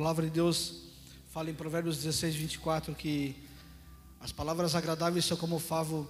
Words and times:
palavra 0.00 0.24
de 0.24 0.30
Deus 0.30 0.76
fala 1.30 1.50
em 1.50 1.54
Provérbios 1.54 1.98
16, 1.98 2.34
24 2.34 2.94
que 2.94 3.36
as 4.18 4.32
palavras 4.32 4.74
agradáveis 4.74 5.26
são 5.26 5.36
como 5.36 5.58
favo 5.58 6.08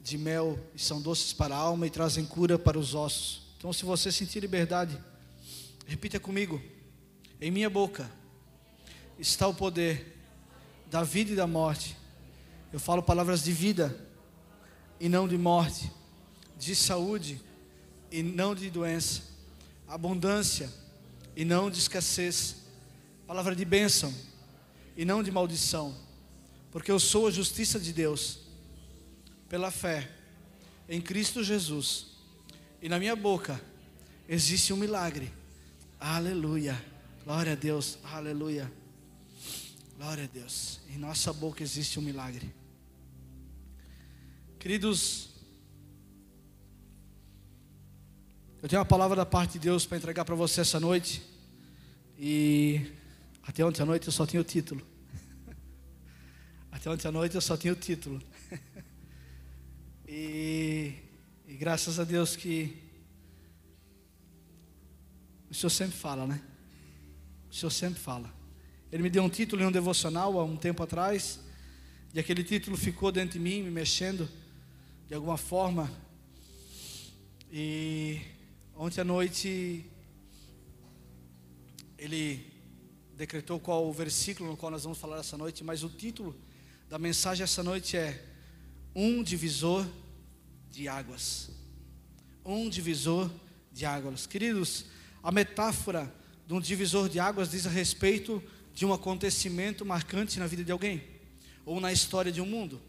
de 0.00 0.18
mel 0.18 0.58
e 0.74 0.78
são 0.80 1.00
doces 1.00 1.32
para 1.32 1.54
a 1.54 1.58
alma 1.58 1.86
e 1.86 1.90
trazem 1.90 2.26
cura 2.26 2.58
para 2.58 2.76
os 2.76 2.92
ossos. 2.92 3.42
Então, 3.56 3.72
se 3.72 3.84
você 3.84 4.10
sentir 4.10 4.40
liberdade, 4.40 4.98
repita 5.86 6.18
comigo: 6.18 6.60
em 7.40 7.48
minha 7.52 7.70
boca 7.70 8.10
está 9.20 9.46
o 9.46 9.54
poder 9.54 10.18
da 10.90 11.04
vida 11.04 11.30
e 11.30 11.36
da 11.36 11.46
morte. 11.46 11.96
Eu 12.72 12.80
falo 12.80 13.04
palavras 13.04 13.44
de 13.44 13.52
vida 13.52 13.96
e 14.98 15.08
não 15.08 15.28
de 15.28 15.38
morte, 15.38 15.92
de 16.58 16.74
saúde 16.74 17.40
e 18.10 18.20
não 18.20 18.52
de 18.52 18.68
doença, 18.68 19.22
abundância 19.86 20.68
e 21.36 21.44
não 21.44 21.70
de 21.70 21.78
escassez, 21.78 22.59
palavra 23.30 23.54
de 23.54 23.64
bênção 23.64 24.12
e 24.96 25.04
não 25.04 25.22
de 25.22 25.30
maldição, 25.30 25.94
porque 26.72 26.90
eu 26.90 26.98
sou 26.98 27.28
a 27.28 27.30
justiça 27.30 27.78
de 27.78 27.92
Deus, 27.92 28.40
pela 29.48 29.70
fé 29.70 30.10
em 30.88 31.00
Cristo 31.00 31.44
Jesus, 31.44 32.06
e 32.82 32.88
na 32.88 32.98
minha 32.98 33.14
boca 33.14 33.60
existe 34.28 34.72
um 34.72 34.76
milagre, 34.76 35.32
aleluia, 36.00 36.84
glória 37.22 37.52
a 37.52 37.54
Deus, 37.54 37.98
aleluia, 38.02 38.68
glória 39.96 40.24
a 40.24 40.26
Deus, 40.26 40.80
em 40.88 40.98
nossa 40.98 41.32
boca 41.32 41.62
existe 41.62 42.00
um 42.00 42.02
milagre, 42.02 42.52
queridos, 44.58 45.28
Eu 48.60 48.68
tenho 48.68 48.80
uma 48.80 48.86
palavra 48.86 49.16
da 49.16 49.24
parte 49.24 49.52
de 49.52 49.60
Deus 49.60 49.86
para 49.86 49.96
entregar 49.96 50.22
para 50.22 50.34
você 50.34 50.60
essa 50.60 50.78
noite. 50.78 51.22
E 52.18 52.92
até 53.42 53.64
ontem 53.64 53.82
à 53.82 53.86
noite 53.86 54.06
eu 54.06 54.12
só 54.12 54.26
tinha 54.26 54.40
o 54.40 54.44
título. 54.44 54.86
Até 56.70 56.90
ontem 56.90 57.08
à 57.08 57.12
noite 57.12 57.34
eu 57.34 57.40
só 57.40 57.56
tinha 57.56 57.72
o 57.72 57.76
título. 57.76 58.22
E, 60.12 60.92
e 61.46 61.54
graças 61.54 62.00
a 62.00 62.04
Deus 62.04 62.34
que 62.34 62.76
o 65.48 65.54
Senhor 65.54 65.70
sempre 65.70 65.96
fala, 65.96 66.26
né? 66.26 66.42
O 67.48 67.54
Senhor 67.54 67.70
sempre 67.70 68.00
fala. 68.00 68.28
Ele 68.90 69.04
me 69.04 69.10
deu 69.10 69.22
um 69.22 69.28
título 69.28 69.62
em 69.62 69.66
um 69.66 69.70
devocional 69.70 70.36
há 70.40 70.44
um 70.44 70.56
tempo 70.56 70.82
atrás, 70.82 71.38
e 72.12 72.18
aquele 72.18 72.42
título 72.42 72.76
ficou 72.76 73.12
dentro 73.12 73.38
de 73.38 73.38
mim, 73.38 73.62
me 73.62 73.70
mexendo 73.70 74.28
de 75.06 75.14
alguma 75.14 75.36
forma. 75.36 75.88
E 77.52 78.20
Ontem 78.82 79.02
à 79.02 79.04
noite, 79.04 79.84
ele 81.98 82.59
decretou 83.20 83.60
qual 83.60 83.86
o 83.86 83.92
versículo 83.92 84.48
no 84.48 84.56
qual 84.56 84.72
nós 84.72 84.84
vamos 84.84 84.96
falar 84.96 85.18
essa 85.18 85.36
noite, 85.36 85.62
mas 85.62 85.84
o 85.84 85.90
título 85.90 86.34
da 86.88 86.98
mensagem 86.98 87.44
essa 87.44 87.62
noite 87.62 87.94
é 87.94 88.24
Um 88.96 89.22
divisor 89.22 89.86
de 90.70 90.88
águas. 90.88 91.50
Um 92.42 92.70
divisor 92.70 93.30
de 93.70 93.84
águas. 93.84 94.26
Queridos, 94.26 94.86
a 95.22 95.30
metáfora 95.30 96.10
de 96.46 96.54
um 96.54 96.60
divisor 96.62 97.10
de 97.10 97.20
águas 97.20 97.50
diz 97.50 97.66
a 97.66 97.70
respeito 97.70 98.42
de 98.72 98.86
um 98.86 98.92
acontecimento 98.94 99.84
marcante 99.84 100.38
na 100.38 100.46
vida 100.46 100.64
de 100.64 100.72
alguém 100.72 101.04
ou 101.66 101.78
na 101.78 101.92
história 101.92 102.32
de 102.32 102.40
um 102.40 102.46
mundo. 102.46 102.80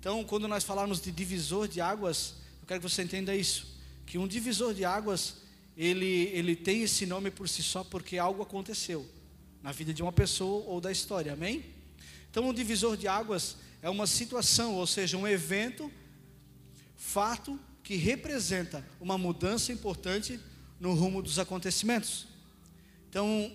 Então, 0.00 0.24
quando 0.24 0.48
nós 0.48 0.64
falarmos 0.64 0.98
de 0.98 1.12
divisor 1.12 1.68
de 1.68 1.78
águas, 1.78 2.36
eu 2.62 2.66
quero 2.66 2.80
que 2.80 2.88
você 2.88 3.02
entenda 3.02 3.36
isso 3.36 3.78
que 4.06 4.16
um 4.16 4.26
divisor 4.26 4.72
de 4.72 4.86
águas, 4.86 5.42
ele, 5.76 6.30
ele 6.32 6.56
tem 6.56 6.82
esse 6.82 7.04
nome 7.04 7.30
por 7.30 7.50
si 7.50 7.62
só 7.62 7.84
porque 7.84 8.16
algo 8.16 8.42
aconteceu 8.42 9.06
na 9.62 9.72
vida 9.72 9.94
de 9.94 10.02
uma 10.02 10.12
pessoa 10.12 10.64
ou 10.66 10.80
da 10.80 10.90
história, 10.90 11.32
amém? 11.32 11.64
Então, 12.30 12.48
um 12.48 12.52
divisor 12.54 12.96
de 12.96 13.06
águas 13.06 13.56
é 13.80 13.88
uma 13.88 14.06
situação, 14.06 14.74
ou 14.74 14.86
seja, 14.86 15.16
um 15.16 15.28
evento, 15.28 15.90
fato 16.96 17.58
que 17.82 17.96
representa 17.96 18.84
uma 19.00 19.18
mudança 19.18 19.72
importante 19.72 20.40
no 20.80 20.94
rumo 20.94 21.22
dos 21.22 21.38
acontecimentos. 21.38 22.26
Então, 23.08 23.52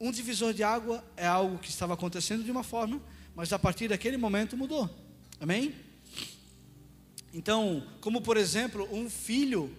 um 0.00 0.10
divisor 0.10 0.52
de 0.52 0.62
água 0.62 1.04
é 1.16 1.26
algo 1.26 1.58
que 1.58 1.70
estava 1.70 1.94
acontecendo 1.94 2.44
de 2.44 2.50
uma 2.50 2.62
forma, 2.62 3.00
mas 3.34 3.52
a 3.52 3.58
partir 3.58 3.88
daquele 3.88 4.16
momento 4.16 4.56
mudou. 4.56 4.90
Amém? 5.40 5.74
Então, 7.32 7.86
como 8.00 8.20
por 8.20 8.36
exemplo, 8.36 8.88
um 8.90 9.08
filho, 9.08 9.74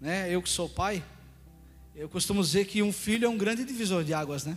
né? 0.00 0.32
Eu 0.32 0.42
que 0.42 0.48
sou 0.48 0.68
pai, 0.68 1.02
eu 2.00 2.08
costumo 2.08 2.40
dizer 2.40 2.64
que 2.64 2.82
um 2.82 2.90
filho 2.90 3.26
é 3.26 3.28
um 3.28 3.36
grande 3.36 3.62
divisor 3.62 4.02
de 4.02 4.14
águas, 4.14 4.46
né? 4.46 4.56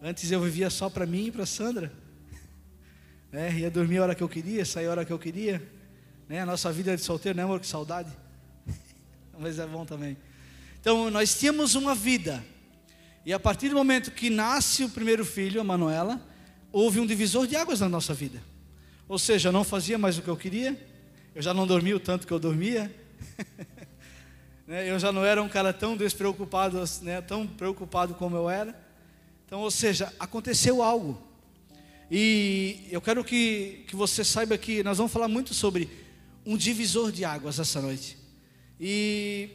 Antes 0.00 0.30
eu 0.32 0.40
vivia 0.40 0.70
só 0.70 0.88
para 0.88 1.04
mim 1.04 1.26
e 1.26 1.30
para 1.30 1.44
Sandra, 1.44 1.92
né? 3.30 3.52
Ia 3.58 3.70
dormir 3.70 3.98
a 3.98 4.04
hora 4.04 4.14
que 4.14 4.22
eu 4.22 4.28
queria, 4.28 4.64
sair 4.64 4.86
a 4.86 4.90
hora 4.92 5.04
que 5.04 5.12
eu 5.12 5.18
queria, 5.18 5.62
né? 6.26 6.40
A 6.40 6.46
nossa 6.46 6.72
vida 6.72 6.96
de 6.96 7.02
solteiro, 7.02 7.36
né, 7.36 7.42
amor? 7.42 7.60
Que 7.60 7.66
saudade. 7.66 8.10
Mas 9.38 9.58
é 9.58 9.66
bom 9.66 9.84
também. 9.84 10.16
Então, 10.80 11.10
nós 11.10 11.38
tínhamos 11.38 11.74
uma 11.74 11.94
vida. 11.94 12.42
E 13.26 13.30
a 13.30 13.38
partir 13.38 13.68
do 13.68 13.74
momento 13.74 14.10
que 14.10 14.30
nasce 14.30 14.82
o 14.82 14.88
primeiro 14.88 15.26
filho, 15.26 15.60
a 15.60 15.64
Manuela, 15.64 16.18
houve 16.72 17.00
um 17.00 17.06
divisor 17.06 17.46
de 17.46 17.54
águas 17.54 17.80
na 17.80 17.88
nossa 17.88 18.14
vida. 18.14 18.42
Ou 19.06 19.18
seja, 19.18 19.50
eu 19.50 19.52
não 19.52 19.62
fazia 19.62 19.98
mais 19.98 20.16
o 20.16 20.22
que 20.22 20.28
eu 20.28 20.38
queria, 20.38 20.74
eu 21.34 21.42
já 21.42 21.52
não 21.52 21.66
dormia 21.66 21.94
o 21.94 22.00
tanto 22.00 22.26
que 22.26 22.32
eu 22.32 22.38
dormia, 22.38 22.90
né, 24.66 24.90
eu 24.90 24.98
já 24.98 25.12
não 25.12 25.24
era 25.24 25.42
um 25.42 25.48
cara 25.48 25.72
tão 25.72 25.96
despreocupado, 25.96 26.82
né, 27.02 27.20
tão 27.20 27.46
preocupado 27.46 28.14
como 28.14 28.36
eu 28.36 28.48
era. 28.48 28.74
Então, 29.46 29.60
ou 29.60 29.70
seja, 29.70 30.12
aconteceu 30.18 30.82
algo. 30.82 31.20
E 32.10 32.86
eu 32.90 33.00
quero 33.00 33.24
que, 33.24 33.84
que 33.86 33.96
você 33.96 34.24
saiba 34.24 34.56
que 34.58 34.82
nós 34.82 34.98
vamos 34.98 35.12
falar 35.12 35.28
muito 35.28 35.54
sobre 35.54 35.88
um 36.44 36.56
divisor 36.56 37.10
de 37.10 37.24
águas 37.24 37.58
essa 37.58 37.80
noite. 37.80 38.18
E 38.80 39.48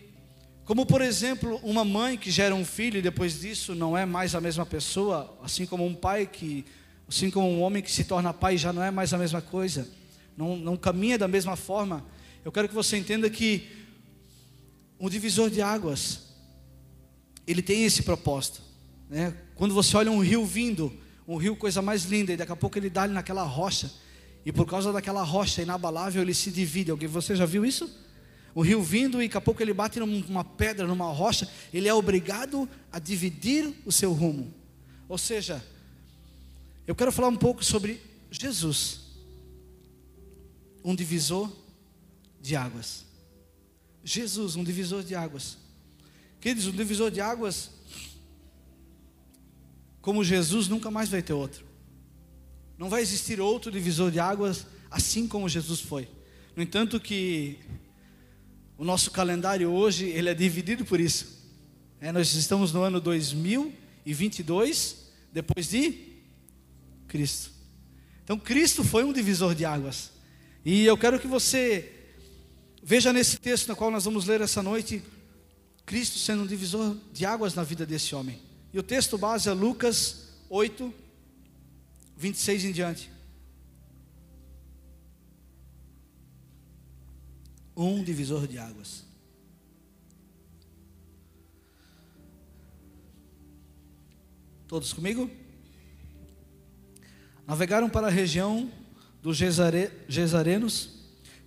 como 0.65 0.85
por 0.85 1.01
exemplo, 1.01 1.59
uma 1.63 1.83
mãe 1.83 2.17
que 2.17 2.29
gera 2.29 2.53
um 2.53 2.65
filho 2.65 2.99
e 2.99 3.01
depois 3.01 3.39
disso 3.39 3.73
não 3.73 3.97
é 3.97 4.05
mais 4.05 4.35
a 4.35 4.41
mesma 4.41 4.65
pessoa, 4.65 5.37
assim 5.43 5.65
como 5.65 5.85
um 5.85 5.95
pai 5.95 6.27
que 6.27 6.65
Assim 7.09 7.31
como 7.31 7.49
um 7.49 7.63
homem 7.63 7.81
que 7.81 7.91
se 7.91 8.03
torna 8.03 8.31
pai 8.31 8.55
já 8.55 8.71
não 8.71 8.83
é 8.83 8.91
mais 8.91 9.11
a 9.15 9.17
mesma 9.17 9.41
coisa, 9.41 9.89
não, 10.37 10.55
não 10.55 10.77
caminha 10.77 11.17
da 11.17 11.27
mesma 11.27 11.55
forma. 11.55 12.05
Eu 12.45 12.51
quero 12.51 12.69
que 12.69 12.75
você 12.75 12.97
entenda 12.97 13.27
que 13.31 13.67
um 14.99 15.09
divisor 15.09 15.49
de 15.49 15.61
águas, 15.61 16.19
ele 17.47 17.61
tem 17.61 17.85
esse 17.85 18.03
propósito. 18.03 18.61
Né? 19.09 19.33
Quando 19.55 19.73
você 19.73 19.95
olha 19.95 20.11
um 20.11 20.19
rio 20.19 20.45
vindo, 20.45 20.91
um 21.27 21.37
rio 21.37 21.55
coisa 21.55 21.81
mais 21.81 22.03
linda, 22.03 22.33
e 22.33 22.37
daqui 22.37 22.51
a 22.51 22.55
pouco 22.55 22.77
ele 22.77 22.89
dá 22.89 23.07
naquela 23.07 23.43
rocha, 23.43 23.91
e 24.45 24.51
por 24.51 24.65
causa 24.65 24.91
daquela 24.91 25.23
rocha 25.23 25.61
inabalável 25.61 26.21
ele 26.21 26.33
se 26.33 26.51
divide. 26.51 26.91
Alguém, 26.91 27.07
você 27.07 27.35
já 27.35 27.45
viu 27.45 27.65
isso? 27.65 27.89
O 28.53 28.61
rio 28.61 28.81
vindo 28.81 29.21
e 29.21 29.27
daqui 29.27 29.37
a 29.37 29.41
pouco 29.41 29.61
ele 29.61 29.73
bate 29.73 29.99
numa 29.99 30.43
pedra, 30.43 30.87
numa 30.87 31.11
rocha, 31.11 31.47
ele 31.73 31.87
é 31.87 31.93
obrigado 31.93 32.67
a 32.91 32.99
dividir 32.99 33.73
o 33.85 33.91
seu 33.91 34.11
rumo. 34.11 34.53
Ou 35.07 35.17
seja, 35.17 35.63
eu 36.85 36.95
quero 36.95 37.11
falar 37.11 37.27
um 37.27 37.35
pouco 37.35 37.63
sobre 37.63 38.01
Jesus, 38.31 39.01
um 40.83 40.95
divisor 40.95 41.51
de 42.41 42.55
águas. 42.55 43.08
Jesus, 44.09 44.55
um 44.55 44.63
divisor 44.63 45.03
de 45.03 45.13
águas. 45.13 45.55
Queridos, 46.41 46.65
um 46.65 46.71
divisor 46.71 47.11
de 47.11 47.21
águas, 47.21 47.69
como 50.01 50.23
Jesus, 50.23 50.67
nunca 50.67 50.89
mais 50.89 51.09
vai 51.09 51.21
ter 51.21 51.33
outro. 51.33 51.63
Não 52.75 52.89
vai 52.89 53.03
existir 53.03 53.39
outro 53.39 53.71
divisor 53.71 54.09
de 54.09 54.19
águas 54.19 54.65
assim 54.89 55.27
como 55.27 55.47
Jesus 55.47 55.81
foi. 55.81 56.07
No 56.55 56.63
entanto 56.63 56.99
que 56.99 57.59
o 58.79 58.83
nosso 58.83 59.11
calendário 59.11 59.69
hoje, 59.69 60.07
ele 60.07 60.29
é 60.29 60.33
dividido 60.33 60.83
por 60.83 60.99
isso. 60.99 61.47
É, 62.01 62.11
nós 62.11 62.33
estamos 62.33 62.73
no 62.73 62.81
ano 62.81 62.99
2022, 62.99 65.11
depois 65.31 65.69
de 65.69 66.17
Cristo. 67.07 67.51
Então, 68.23 68.39
Cristo 68.39 68.83
foi 68.83 69.03
um 69.03 69.13
divisor 69.13 69.53
de 69.53 69.65
águas. 69.65 70.11
E 70.65 70.83
eu 70.83 70.97
quero 70.97 71.19
que 71.19 71.27
você 71.27 71.98
veja 72.89 73.13
nesse 73.13 73.37
texto 73.37 73.67
no 73.67 73.75
qual 73.75 73.91
nós 73.91 74.05
vamos 74.05 74.25
ler 74.25 74.41
essa 74.41 74.63
noite, 74.63 75.03
Cristo 75.85 76.17
sendo 76.17 76.41
um 76.41 76.47
divisor 76.47 76.97
de 77.13 77.23
águas 77.23 77.53
na 77.53 77.61
vida 77.61 77.85
desse 77.85 78.15
homem. 78.15 78.41
E 78.73 78.79
o 78.79 78.81
texto 78.81 79.15
base 79.15 79.47
é 79.47 79.53
Lucas 79.53 80.29
8, 80.49 80.91
26 82.17 82.65
em 82.65 82.71
diante. 82.71 83.11
Um 87.77 88.03
divisor 88.03 88.47
de 88.47 88.57
águas. 88.57 89.03
Todos 94.67 94.93
comigo? 94.93 95.29
Navegaram 97.45 97.87
para 97.87 98.07
a 98.07 98.11
região 98.11 98.71
dos 99.21 99.37
Gesare, 99.37 99.91
Gesarenos, 100.07 100.98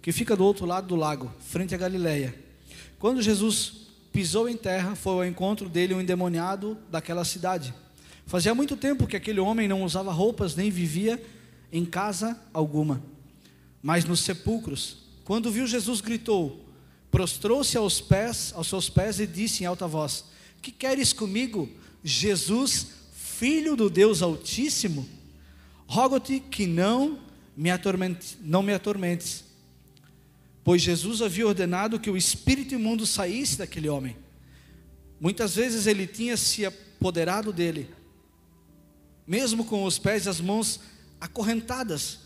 que 0.02 0.10
fica 0.10 0.36
do 0.36 0.44
outro 0.44 0.66
lado 0.66 0.88
do 0.88 0.96
lago, 0.96 1.32
frente 1.38 1.74
à 1.74 1.78
Galileia. 1.78 2.34
Quando 2.98 3.22
Jesus 3.22 3.86
pisou 4.12 4.48
em 4.48 4.56
terra, 4.56 4.96
foi 4.96 5.12
ao 5.12 5.24
encontro 5.24 5.68
dele 5.68 5.94
um 5.94 6.00
endemoniado 6.00 6.76
daquela 6.90 7.24
cidade. 7.24 7.72
Fazia 8.26 8.54
muito 8.54 8.76
tempo 8.76 9.06
que 9.06 9.16
aquele 9.16 9.38
homem 9.40 9.68
não 9.68 9.84
usava 9.84 10.12
roupas 10.12 10.56
nem 10.56 10.70
vivia 10.70 11.22
em 11.72 11.84
casa 11.84 12.38
alguma, 12.52 13.00
mas 13.80 14.04
nos 14.04 14.20
sepulcros. 14.20 14.98
Quando 15.24 15.52
viu 15.52 15.66
Jesus, 15.66 16.00
gritou: 16.00 16.66
prostrou-se 17.10 17.76
aos 17.76 18.00
pés, 18.00 18.52
aos 18.56 18.66
seus 18.66 18.90
pés 18.90 19.20
e 19.20 19.26
disse 19.26 19.62
em 19.62 19.66
alta 19.66 19.86
voz: 19.86 20.24
Que 20.60 20.72
queres 20.72 21.12
comigo, 21.12 21.68
Jesus, 22.02 22.88
filho 23.14 23.76
do 23.76 23.88
Deus 23.88 24.20
Altíssimo? 24.20 25.08
Rogo-te 25.86 26.40
que 26.40 26.66
não 26.66 27.18
me 27.56 27.70
não 28.40 28.62
me 28.62 28.72
atormentes. 28.72 29.51
Pois 30.64 30.80
Jesus 30.80 31.20
havia 31.20 31.46
ordenado 31.46 31.98
que 31.98 32.10
o 32.10 32.16
espírito 32.16 32.74
imundo 32.74 33.06
saísse 33.06 33.58
daquele 33.58 33.88
homem. 33.88 34.16
Muitas 35.20 35.54
vezes 35.54 35.86
ele 35.86 36.06
tinha 36.06 36.36
se 36.36 36.64
apoderado 36.64 37.52
dele, 37.52 37.88
mesmo 39.26 39.64
com 39.64 39.84
os 39.84 39.98
pés 39.98 40.26
e 40.26 40.28
as 40.28 40.40
mãos 40.40 40.80
acorrentadas, 41.20 42.20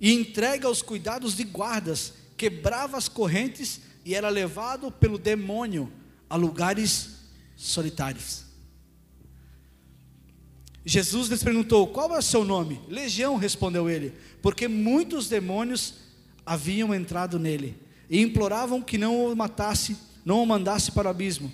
e 0.00 0.12
entregue 0.12 0.64
aos 0.64 0.82
cuidados 0.82 1.36
de 1.36 1.44
guardas, 1.44 2.12
quebrava 2.36 2.96
as 2.96 3.08
correntes 3.08 3.80
e 4.04 4.14
era 4.14 4.28
levado 4.28 4.90
pelo 4.90 5.18
demônio 5.18 5.92
a 6.30 6.36
lugares 6.36 7.16
solitários. 7.56 8.44
Jesus 10.84 11.28
lhes 11.28 11.42
perguntou: 11.42 11.88
Qual 11.88 12.14
é 12.14 12.18
o 12.18 12.22
seu 12.22 12.44
nome? 12.44 12.80
Legião, 12.88 13.36
respondeu 13.36 13.90
ele, 13.90 14.14
porque 14.40 14.68
muitos 14.68 15.28
demônios 15.28 15.94
haviam 16.48 16.94
entrado 16.94 17.38
nele 17.38 17.76
e 18.08 18.22
imploravam 18.22 18.80
que 18.80 18.96
não 18.96 19.26
o 19.26 19.36
matasse, 19.36 19.98
não 20.24 20.42
o 20.42 20.46
mandasse 20.46 20.90
para 20.90 21.08
o 21.08 21.10
abismo. 21.10 21.52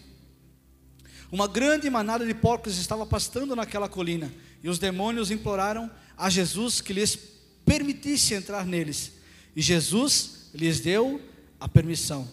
Uma 1.32 1.48
grande 1.48 1.90
manada 1.90 2.24
de 2.24 2.32
porcos 2.32 2.78
estava 2.78 3.04
pastando 3.04 3.56
naquela 3.56 3.88
colina 3.88 4.32
e 4.62 4.68
os 4.68 4.78
demônios 4.78 5.32
imploraram 5.32 5.90
a 6.16 6.30
Jesus 6.30 6.80
que 6.80 6.92
lhes 6.92 7.18
permitisse 7.66 8.34
entrar 8.34 8.64
neles. 8.64 9.10
E 9.56 9.60
Jesus 9.60 10.50
lhes 10.54 10.78
deu 10.78 11.20
a 11.58 11.66
permissão. 11.68 12.28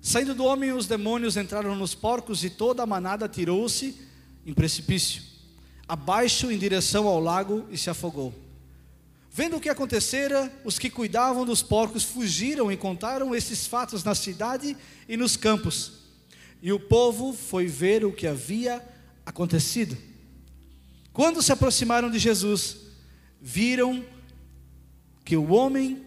Saindo 0.00 0.32
do 0.32 0.44
homem, 0.44 0.70
os 0.70 0.86
demônios 0.86 1.36
entraram 1.36 1.74
nos 1.74 1.92
porcos 1.92 2.44
e 2.44 2.50
toda 2.50 2.84
a 2.84 2.86
manada 2.86 3.28
tirou-se 3.28 3.96
em 4.46 4.54
precipício, 4.54 5.22
abaixo 5.88 6.52
em 6.52 6.56
direção 6.58 7.08
ao 7.08 7.18
lago 7.18 7.66
e 7.68 7.76
se 7.76 7.90
afogou. 7.90 8.45
Vendo 9.36 9.58
o 9.58 9.60
que 9.60 9.68
acontecera, 9.68 10.50
os 10.64 10.78
que 10.78 10.88
cuidavam 10.88 11.44
dos 11.44 11.62
porcos 11.62 12.02
fugiram 12.02 12.72
e 12.72 12.76
contaram 12.76 13.34
esses 13.34 13.66
fatos 13.66 14.02
na 14.02 14.14
cidade 14.14 14.74
e 15.06 15.14
nos 15.14 15.36
campos. 15.36 15.92
E 16.62 16.72
o 16.72 16.80
povo 16.80 17.34
foi 17.34 17.66
ver 17.66 18.02
o 18.02 18.14
que 18.14 18.26
havia 18.26 18.82
acontecido. 19.26 19.94
Quando 21.12 21.42
se 21.42 21.52
aproximaram 21.52 22.10
de 22.10 22.18
Jesus, 22.18 22.78
viram 23.38 24.02
que 25.22 25.36
o 25.36 25.52
homem 25.52 26.06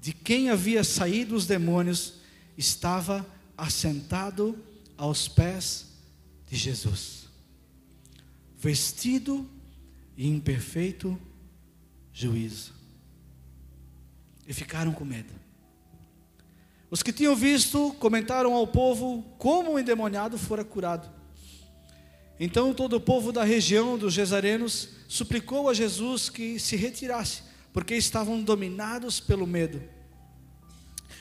de 0.00 0.14
quem 0.14 0.48
havia 0.48 0.82
saído 0.82 1.34
os 1.34 1.44
demônios 1.44 2.14
estava 2.56 3.26
assentado 3.54 4.58
aos 4.96 5.28
pés 5.28 5.88
de 6.48 6.56
Jesus, 6.56 7.28
vestido 8.58 9.46
e 10.16 10.26
em 10.26 10.40
perfeito 10.40 11.20
juízo. 12.16 12.72
E 14.48 14.54
ficaram 14.54 14.90
com 14.90 15.04
medo. 15.04 15.34
Os 16.90 17.02
que 17.02 17.12
tinham 17.12 17.36
visto 17.36 17.94
comentaram 18.00 18.54
ao 18.54 18.66
povo 18.66 19.22
como 19.36 19.72
o 19.72 19.78
endemoniado 19.78 20.38
fora 20.38 20.64
curado. 20.64 21.10
Então 22.40 22.72
todo 22.72 22.96
o 22.96 23.00
povo 23.00 23.32
da 23.32 23.44
região 23.44 23.98
dos 23.98 24.14
Gesarenos 24.14 24.88
suplicou 25.06 25.68
a 25.68 25.74
Jesus 25.74 26.30
que 26.30 26.58
se 26.58 26.74
retirasse, 26.74 27.42
porque 27.72 27.94
estavam 27.94 28.42
dominados 28.42 29.20
pelo 29.20 29.46
medo. 29.46 29.82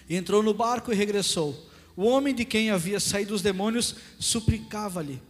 E 0.08 0.16
entrou 0.16 0.42
no 0.42 0.54
barco 0.54 0.94
e 0.94 0.96
regressou. 0.96 1.70
O 1.98 2.06
homem 2.06 2.34
de 2.34 2.46
quem 2.46 2.70
havia 2.70 3.00
saído 3.02 3.34
os 3.34 3.42
demônios 3.42 3.96
suplicava-lhe 4.18 5.22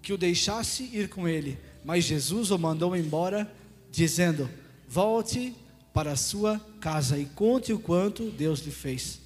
que 0.00 0.14
o 0.14 0.18
deixasse 0.18 0.84
ir 0.94 1.10
com 1.10 1.28
ele, 1.28 1.58
mas 1.84 2.04
Jesus 2.04 2.50
o 2.50 2.58
mandou 2.58 2.96
embora, 2.96 3.50
dizendo: 3.90 4.48
Volte 4.90 5.54
para 5.94 6.10
a 6.10 6.16
sua 6.16 6.58
casa 6.80 7.16
e 7.16 7.24
conte 7.24 7.72
o 7.72 7.78
quanto 7.78 8.28
Deus 8.28 8.58
lhe 8.58 8.72
fez. 8.72 9.20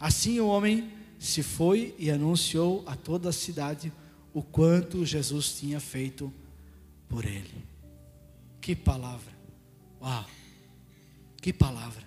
Assim 0.00 0.40
o 0.40 0.46
homem 0.46 0.90
se 1.18 1.42
foi 1.42 1.94
e 1.98 2.10
anunciou 2.10 2.82
a 2.86 2.96
toda 2.96 3.28
a 3.28 3.32
cidade 3.32 3.92
o 4.32 4.42
quanto 4.42 5.04
Jesus 5.04 5.58
tinha 5.58 5.78
feito 5.78 6.32
por 7.06 7.26
ele. 7.26 7.66
Que 8.62 8.74
palavra! 8.74 9.30
Uau! 10.00 10.24
Que 11.36 11.52
palavra! 11.52 12.02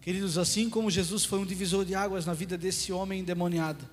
Queridos, 0.00 0.38
assim 0.38 0.70
como 0.70 0.92
Jesus 0.92 1.24
foi 1.24 1.40
um 1.40 1.44
divisor 1.44 1.84
de 1.84 1.96
águas 1.96 2.24
na 2.24 2.34
vida 2.34 2.56
desse 2.56 2.92
homem 2.92 3.18
endemoniado, 3.18 3.84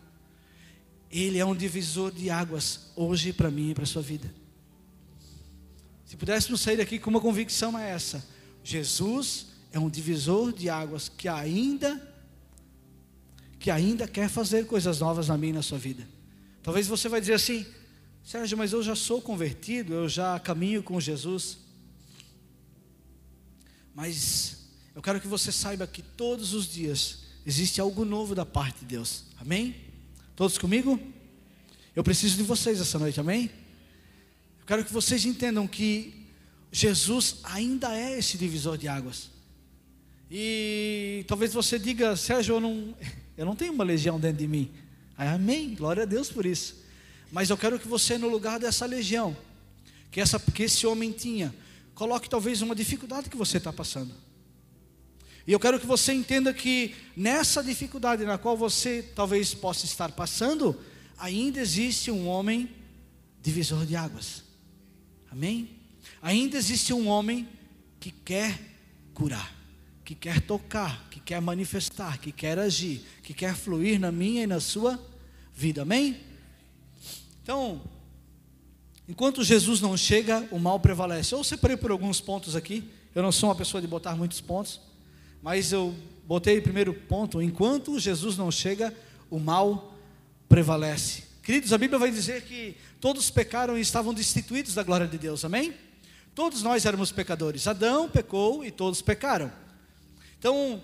ele 1.09 1.39
é 1.39 1.45
um 1.45 1.55
divisor 1.55 2.11
de 2.11 2.29
águas 2.29 2.91
hoje 2.95 3.33
para 3.33 3.49
mim 3.49 3.71
e 3.71 3.73
para 3.73 3.85
a 3.85 3.87
sua 3.87 4.03
vida. 4.03 4.31
Se 6.07 6.15
pudéssemos 6.15 6.61
sair 6.61 6.77
daqui 6.77 6.97
com 6.97 7.09
uma 7.09 7.19
convicção 7.19 7.77
é 7.77 7.91
essa: 7.91 8.25
Jesus 8.63 9.47
é 9.73 9.77
um 9.77 9.89
divisor 9.89 10.53
de 10.53 10.69
águas 10.69 11.09
que 11.09 11.27
ainda 11.27 12.15
que 13.59 13.69
ainda 13.69 14.07
quer 14.07 14.29
fazer 14.29 14.65
coisas 14.67 14.99
novas 14.99 15.27
na 15.27 15.37
minha 15.37 15.49
e 15.49 15.55
na 15.55 15.61
sua 15.61 15.77
vida. 15.77 16.07
Talvez 16.63 16.87
você 16.87 17.09
vai 17.09 17.19
dizer 17.19 17.33
assim: 17.33 17.65
Sérgio, 18.23 18.57
mas 18.57 18.71
eu 18.71 18.81
já 18.81 18.95
sou 18.95 19.21
convertido, 19.21 19.93
eu 19.93 20.07
já 20.07 20.39
caminho 20.39 20.81
com 20.81 20.97
Jesus. 20.99 21.57
Mas 23.93 24.69
eu 24.95 25.01
quero 25.01 25.19
que 25.19 25.27
você 25.27 25.51
saiba 25.51 25.85
que 25.85 26.01
todos 26.01 26.53
os 26.53 26.71
dias 26.71 27.25
existe 27.45 27.81
algo 27.81 28.05
novo 28.05 28.33
da 28.33 28.45
parte 28.45 28.79
de 28.79 28.85
Deus. 28.85 29.25
Amém? 29.37 29.75
Todos 30.37 30.57
comigo? 30.57 30.97
Eu 31.93 32.03
preciso 32.03 32.37
de 32.37 32.43
vocês 32.43 32.79
essa 32.79 32.97
noite, 32.97 33.19
amém? 33.19 33.51
Quero 34.67 34.83
que 34.83 34.91
vocês 34.91 35.23
entendam 35.23 35.65
que 35.65 36.13
Jesus 36.73 37.37
ainda 37.43 37.97
é 37.97 38.19
esse 38.19 38.37
divisor 38.37 38.77
de 38.77 38.89
águas. 38.89 39.29
E 40.29 41.23
talvez 41.25 41.53
você 41.53 41.79
diga, 41.79 42.17
Sérgio, 42.17 42.55
eu 42.55 42.59
não, 42.59 42.93
eu 43.37 43.45
não 43.45 43.55
tenho 43.55 43.71
uma 43.71 43.85
legião 43.85 44.19
dentro 44.19 44.39
de 44.39 44.47
mim. 44.47 44.69
Amém, 45.17 45.73
glória 45.73 46.03
a 46.03 46.05
Deus 46.05 46.29
por 46.29 46.45
isso. 46.45 46.83
Mas 47.31 47.49
eu 47.49 47.57
quero 47.57 47.79
que 47.79 47.87
você, 47.87 48.17
no 48.17 48.27
lugar 48.27 48.59
dessa 48.59 48.85
legião, 48.85 49.35
que, 50.11 50.19
essa, 50.19 50.37
que 50.37 50.63
esse 50.63 50.85
homem 50.85 51.13
tinha, 51.13 51.55
coloque 51.95 52.29
talvez 52.29 52.61
uma 52.61 52.75
dificuldade 52.75 53.29
que 53.29 53.37
você 53.37 53.59
está 53.59 53.71
passando. 53.71 54.13
E 55.47 55.53
eu 55.53 55.59
quero 55.61 55.79
que 55.79 55.87
você 55.87 56.11
entenda 56.11 56.53
que 56.53 56.93
nessa 57.15 57.63
dificuldade 57.63 58.25
na 58.25 58.37
qual 58.37 58.57
você 58.57 59.01
talvez 59.15 59.53
possa 59.53 59.85
estar 59.85 60.11
passando, 60.11 60.77
ainda 61.17 61.61
existe 61.61 62.11
um 62.11 62.27
homem 62.27 62.69
divisor 63.41 63.85
de 63.85 63.95
águas. 63.95 64.46
Amém? 65.31 65.69
Ainda 66.21 66.57
existe 66.57 66.93
um 66.93 67.07
homem 67.07 67.47
que 67.99 68.11
quer 68.11 68.59
curar, 69.13 69.53
que 70.03 70.15
quer 70.15 70.41
tocar, 70.41 71.07
que 71.09 71.19
quer 71.19 71.41
manifestar, 71.41 72.17
que 72.19 72.31
quer 72.31 72.57
agir, 72.57 73.01
que 73.23 73.33
quer 73.33 73.55
fluir 73.55 73.99
na 73.99 74.11
minha 74.11 74.43
e 74.43 74.47
na 74.47 74.59
sua 74.59 74.99
vida. 75.53 75.81
Amém? 75.81 76.19
Então, 77.43 77.81
enquanto 79.07 79.43
Jesus 79.43 79.81
não 79.81 79.97
chega, 79.97 80.47
o 80.51 80.59
mal 80.59 80.79
prevalece. 80.79 81.33
Eu 81.33 81.43
separei 81.43 81.77
por 81.77 81.91
alguns 81.91 82.21
pontos 82.21 82.55
aqui. 82.55 82.89
Eu 83.13 83.23
não 83.23 83.31
sou 83.31 83.49
uma 83.49 83.55
pessoa 83.55 83.81
de 83.81 83.87
botar 83.87 84.15
muitos 84.15 84.39
pontos. 84.39 84.79
Mas 85.41 85.71
eu 85.71 85.95
botei 86.25 86.61
primeiro 86.61 86.93
ponto: 86.93 87.41
enquanto 87.41 87.99
Jesus 87.99 88.37
não 88.37 88.51
chega, 88.51 88.93
o 89.29 89.39
mal 89.39 89.93
prevalece. 90.47 91.26
Queridos, 91.47 91.71
a 91.71 91.77
Bíblia 91.77 91.97
vai 91.97 92.11
dizer 92.11 92.41
que 92.41 92.75
todos 92.99 93.29
pecaram 93.29 93.77
e 93.77 93.81
estavam 93.81 94.13
destituídos 94.13 94.73
da 94.73 94.83
glória 94.83 95.07
de 95.07 95.17
Deus, 95.17 95.45
amém? 95.45 95.73
Todos 96.35 96.61
nós 96.61 96.85
éramos 96.85 97.09
pecadores. 97.09 97.65
Adão 97.67 98.09
pecou 98.09 98.65
e 98.65 98.69
todos 98.69 99.01
pecaram. 99.01 99.49
Então, 100.37 100.83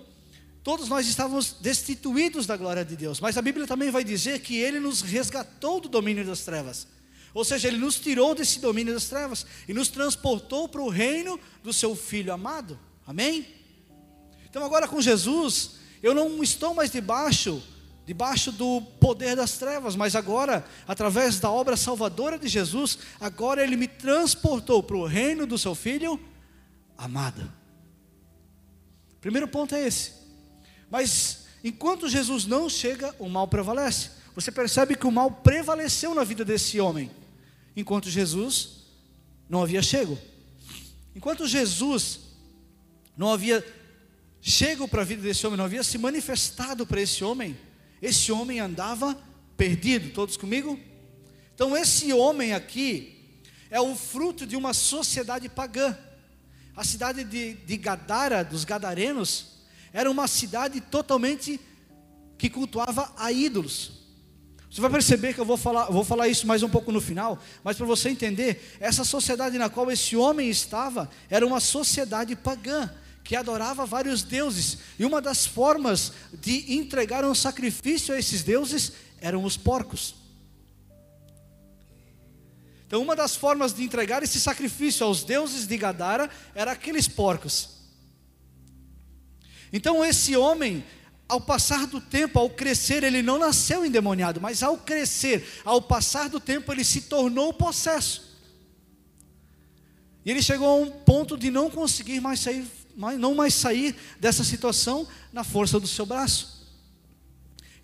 todos 0.62 0.88
nós 0.88 1.06
estávamos 1.06 1.52
destituídos 1.60 2.46
da 2.46 2.56
glória 2.56 2.82
de 2.82 2.96
Deus. 2.96 3.20
Mas 3.20 3.36
a 3.36 3.42
Bíblia 3.42 3.66
também 3.66 3.90
vai 3.90 4.02
dizer 4.02 4.40
que 4.40 4.56
Ele 4.56 4.80
nos 4.80 5.02
resgatou 5.02 5.82
do 5.82 5.88
domínio 5.90 6.24
das 6.24 6.46
trevas. 6.46 6.86
Ou 7.34 7.44
seja, 7.44 7.68
Ele 7.68 7.76
nos 7.76 8.00
tirou 8.00 8.34
desse 8.34 8.58
domínio 8.58 8.94
das 8.94 9.04
trevas 9.04 9.44
e 9.68 9.74
nos 9.74 9.88
transportou 9.88 10.66
para 10.66 10.80
o 10.80 10.88
reino 10.88 11.38
do 11.62 11.74
Seu 11.74 11.94
Filho 11.94 12.32
amado. 12.32 12.80
Amém? 13.06 13.46
Então 14.48 14.64
agora 14.64 14.88
com 14.88 14.98
Jesus, 14.98 15.72
eu 16.02 16.14
não 16.14 16.42
estou 16.42 16.72
mais 16.72 16.90
debaixo 16.90 17.62
debaixo 18.06 18.52
do 18.52 18.82
poder 19.00 19.34
das 19.34 19.56
trevas, 19.56 19.96
mas 19.96 20.14
agora, 20.14 20.64
através 20.86 21.40
da 21.40 21.50
obra 21.50 21.76
salvadora 21.76 22.38
de 22.38 22.48
Jesus, 22.48 22.98
agora 23.18 23.62
ele 23.62 23.76
me 23.76 23.88
transportou 23.88 24.82
para 24.82 24.96
o 24.96 25.06
reino 25.06 25.46
do 25.46 25.56
seu 25.56 25.74
filho 25.74 26.20
amado. 26.98 27.50
Primeiro 29.20 29.48
ponto 29.48 29.74
é 29.74 29.86
esse. 29.86 30.12
Mas 30.90 31.46
enquanto 31.62 32.08
Jesus 32.08 32.44
não 32.44 32.68
chega, 32.68 33.14
o 33.18 33.28
mal 33.28 33.48
prevalece. 33.48 34.10
você 34.34 34.52
percebe 34.52 34.96
que 34.96 35.06
o 35.06 35.12
mal 35.12 35.30
prevaleceu 35.30 36.14
na 36.14 36.24
vida 36.24 36.44
desse 36.44 36.78
homem, 36.80 37.10
enquanto 37.74 38.10
Jesus 38.10 38.84
não 39.48 39.62
havia 39.62 39.80
chego. 39.80 40.18
Enquanto 41.16 41.46
Jesus 41.46 42.20
não 43.16 43.32
havia 43.32 43.64
chego 44.42 44.86
para 44.86 45.00
a 45.00 45.04
vida 45.04 45.22
desse 45.22 45.46
homem, 45.46 45.56
não 45.56 45.64
havia 45.64 45.82
se 45.82 45.96
manifestado 45.96 46.86
para 46.86 47.00
esse 47.00 47.24
homem, 47.24 47.56
esse 48.04 48.30
homem 48.30 48.60
andava 48.60 49.18
perdido. 49.56 50.12
Todos 50.12 50.36
comigo? 50.36 50.78
Então, 51.54 51.74
esse 51.74 52.12
homem 52.12 52.52
aqui 52.52 53.40
é 53.70 53.80
o 53.80 53.96
fruto 53.96 54.46
de 54.46 54.56
uma 54.56 54.74
sociedade 54.74 55.48
pagã. 55.48 55.96
A 56.76 56.84
cidade 56.84 57.24
de, 57.24 57.54
de 57.54 57.76
Gadara, 57.78 58.44
dos 58.44 58.64
Gadarenos, 58.64 59.62
era 59.90 60.10
uma 60.10 60.28
cidade 60.28 60.80
totalmente 60.82 61.58
que 62.36 62.50
cultuava 62.50 63.10
a 63.16 63.32
ídolos. 63.32 63.92
Você 64.70 64.80
vai 64.80 64.90
perceber 64.90 65.32
que 65.32 65.40
eu 65.40 65.44
vou 65.44 65.56
falar, 65.56 65.86
vou 65.86 66.04
falar 66.04 66.28
isso 66.28 66.46
mais 66.46 66.62
um 66.62 66.68
pouco 66.68 66.92
no 66.92 67.00
final, 67.00 67.38
mas 67.62 67.76
para 67.76 67.86
você 67.86 68.10
entender, 68.10 68.76
essa 68.80 69.04
sociedade 69.04 69.56
na 69.56 69.70
qual 69.70 69.90
esse 69.90 70.16
homem 70.16 70.50
estava 70.50 71.08
era 71.30 71.46
uma 71.46 71.60
sociedade 71.60 72.36
pagã 72.36 72.90
que 73.24 73.34
adorava 73.34 73.86
vários 73.86 74.22
deuses, 74.22 74.78
e 74.98 75.04
uma 75.04 75.20
das 75.20 75.46
formas 75.46 76.12
de 76.32 76.74
entregar 76.74 77.24
um 77.24 77.34
sacrifício 77.34 78.14
a 78.14 78.18
esses 78.18 78.42
deuses 78.42 78.92
eram 79.18 79.42
os 79.42 79.56
porcos. 79.56 80.14
Então, 82.86 83.00
uma 83.00 83.16
das 83.16 83.34
formas 83.34 83.72
de 83.72 83.82
entregar 83.82 84.22
esse 84.22 84.38
sacrifício 84.38 85.06
aos 85.06 85.24
deuses 85.24 85.66
de 85.66 85.76
Gadara 85.78 86.28
era 86.54 86.72
aqueles 86.72 87.08
porcos. 87.08 87.70
Então, 89.72 90.04
esse 90.04 90.36
homem, 90.36 90.84
ao 91.26 91.40
passar 91.40 91.86
do 91.86 92.00
tempo, 92.00 92.38
ao 92.38 92.50
crescer, 92.50 93.02
ele 93.02 93.22
não 93.22 93.38
nasceu 93.38 93.86
endemoniado, 93.86 94.38
mas 94.40 94.62
ao 94.62 94.76
crescer, 94.76 95.44
ao 95.64 95.80
passar 95.80 96.28
do 96.28 96.38
tempo, 96.38 96.70
ele 96.70 96.84
se 96.84 97.00
tornou 97.00 97.54
possesso. 97.54 98.38
E 100.24 100.30
ele 100.30 100.42
chegou 100.42 100.68
a 100.68 100.76
um 100.76 100.90
ponto 100.90 101.36
de 101.36 101.50
não 101.50 101.70
conseguir 101.70 102.20
mais 102.20 102.40
sair, 102.40 102.64
não 102.96 103.34
mais 103.34 103.54
sair 103.54 103.94
dessa 104.20 104.44
situação 104.44 105.06
na 105.32 105.44
força 105.44 105.80
do 105.80 105.86
seu 105.86 106.06
braço. 106.06 106.66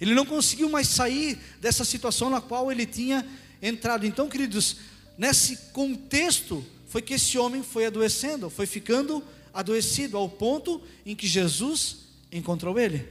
Ele 0.01 0.15
não 0.15 0.25
conseguiu 0.25 0.71
mais 0.71 0.89
sair 0.89 1.39
dessa 1.61 1.85
situação 1.85 2.31
na 2.31 2.41
qual 2.41 2.73
ele 2.73 2.87
tinha 2.87 3.27
entrado. 3.61 4.07
Então, 4.07 4.29
queridos, 4.29 4.77
nesse 5.19 5.57
contexto 5.73 6.65
foi 6.87 7.03
que 7.03 7.15
esse 7.15 7.39
homem 7.39 7.63
foi 7.63 7.87
adoecendo, 7.87 8.49
foi 8.49 8.67
ficando 8.67 9.23
adoecido 9.53 10.17
ao 10.17 10.29
ponto 10.29 10.83
em 11.05 11.15
que 11.15 11.27
Jesus 11.27 11.99
encontrou 12.33 12.79
ele 12.79 13.07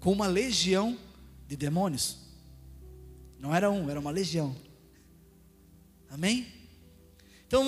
com 0.00 0.12
uma 0.12 0.26
legião 0.26 0.96
de 1.46 1.56
demônios. 1.56 2.16
Não 3.38 3.54
era 3.54 3.70
um, 3.70 3.90
era 3.90 4.00
uma 4.00 4.10
legião. 4.10 4.56
Amém? 6.10 6.46
Então, 7.46 7.64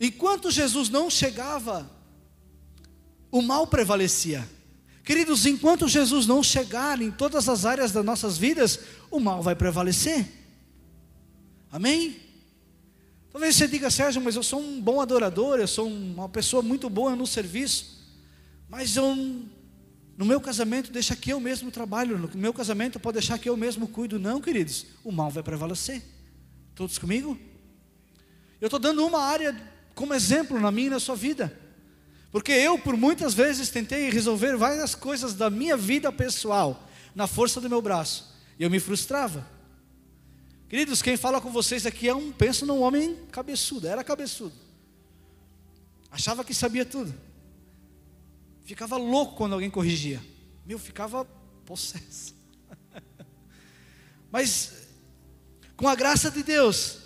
enquanto 0.00 0.50
Jesus 0.50 0.88
não 0.88 1.08
chegava, 1.10 1.90
o 3.30 3.42
mal 3.42 3.66
prevalecia. 3.66 4.48
Queridos, 5.04 5.44
enquanto 5.44 5.86
Jesus 5.86 6.26
não 6.26 6.42
chegar 6.42 7.02
em 7.02 7.10
todas 7.10 7.48
as 7.48 7.66
áreas 7.66 7.92
das 7.92 8.04
nossas 8.04 8.38
vidas, 8.38 8.78
o 9.10 9.20
mal 9.20 9.42
vai 9.42 9.54
prevalecer. 9.54 10.26
Amém? 11.70 12.16
Talvez 13.30 13.56
você 13.56 13.66
diga, 13.66 13.90
Sérgio, 13.90 14.22
mas 14.22 14.36
eu 14.36 14.42
sou 14.42 14.60
um 14.60 14.80
bom 14.80 15.00
adorador, 15.00 15.58
eu 15.58 15.66
sou 15.66 15.88
uma 15.88 16.28
pessoa 16.28 16.62
muito 16.62 16.88
boa 16.88 17.16
no 17.16 17.26
serviço, 17.26 18.00
mas 18.68 18.96
eu, 18.96 19.14
no 20.16 20.24
meu 20.24 20.40
casamento, 20.40 20.92
deixa 20.92 21.16
que 21.16 21.32
eu 21.32 21.40
mesmo 21.40 21.70
trabalho, 21.70 22.16
no 22.16 22.30
meu 22.34 22.54
casamento 22.54 23.00
pode 23.00 23.18
deixar 23.18 23.38
que 23.38 23.48
eu 23.48 23.56
mesmo 23.56 23.88
cuido. 23.88 24.20
Não, 24.20 24.40
queridos, 24.40 24.86
o 25.02 25.10
mal 25.10 25.30
vai 25.30 25.42
prevalecer. 25.42 26.00
Todos 26.76 26.96
comigo? 26.96 27.36
Eu 28.60 28.68
estou 28.68 28.78
dando 28.78 29.04
uma 29.04 29.20
área 29.20 29.73
como 29.94 30.14
exemplo 30.14 30.60
na 30.60 30.70
minha 30.70 30.88
e 30.88 30.90
na 30.90 31.00
sua 31.00 31.16
vida. 31.16 31.56
Porque 32.30 32.50
eu, 32.50 32.76
por 32.78 32.96
muitas 32.96 33.32
vezes, 33.32 33.70
tentei 33.70 34.10
resolver 34.10 34.56
várias 34.56 34.94
coisas 34.94 35.34
da 35.34 35.48
minha 35.48 35.76
vida 35.76 36.10
pessoal 36.10 36.88
na 37.14 37.26
força 37.26 37.60
do 37.60 37.70
meu 37.70 37.80
braço. 37.80 38.34
E 38.58 38.64
eu 38.64 38.70
me 38.70 38.80
frustrava. 38.80 39.46
Queridos, 40.68 41.00
quem 41.00 41.16
fala 41.16 41.40
com 41.40 41.52
vocês 41.52 41.86
aqui 41.86 42.08
é 42.08 42.14
um, 42.14 42.32
penso 42.32 42.66
num 42.66 42.80
homem 42.80 43.16
cabeçudo, 43.30 43.86
era 43.86 44.02
cabeçudo. 44.02 44.54
Achava 46.10 46.42
que 46.42 46.52
sabia 46.52 46.84
tudo. 46.84 47.14
Ficava 48.64 48.96
louco 48.96 49.36
quando 49.36 49.52
alguém 49.52 49.70
corrigia. 49.70 50.20
Meu, 50.66 50.78
ficava 50.78 51.24
possesso. 51.64 52.34
Mas, 54.32 54.72
com 55.76 55.86
a 55.86 55.94
graça 55.94 56.30
de 56.30 56.42
Deus, 56.42 56.98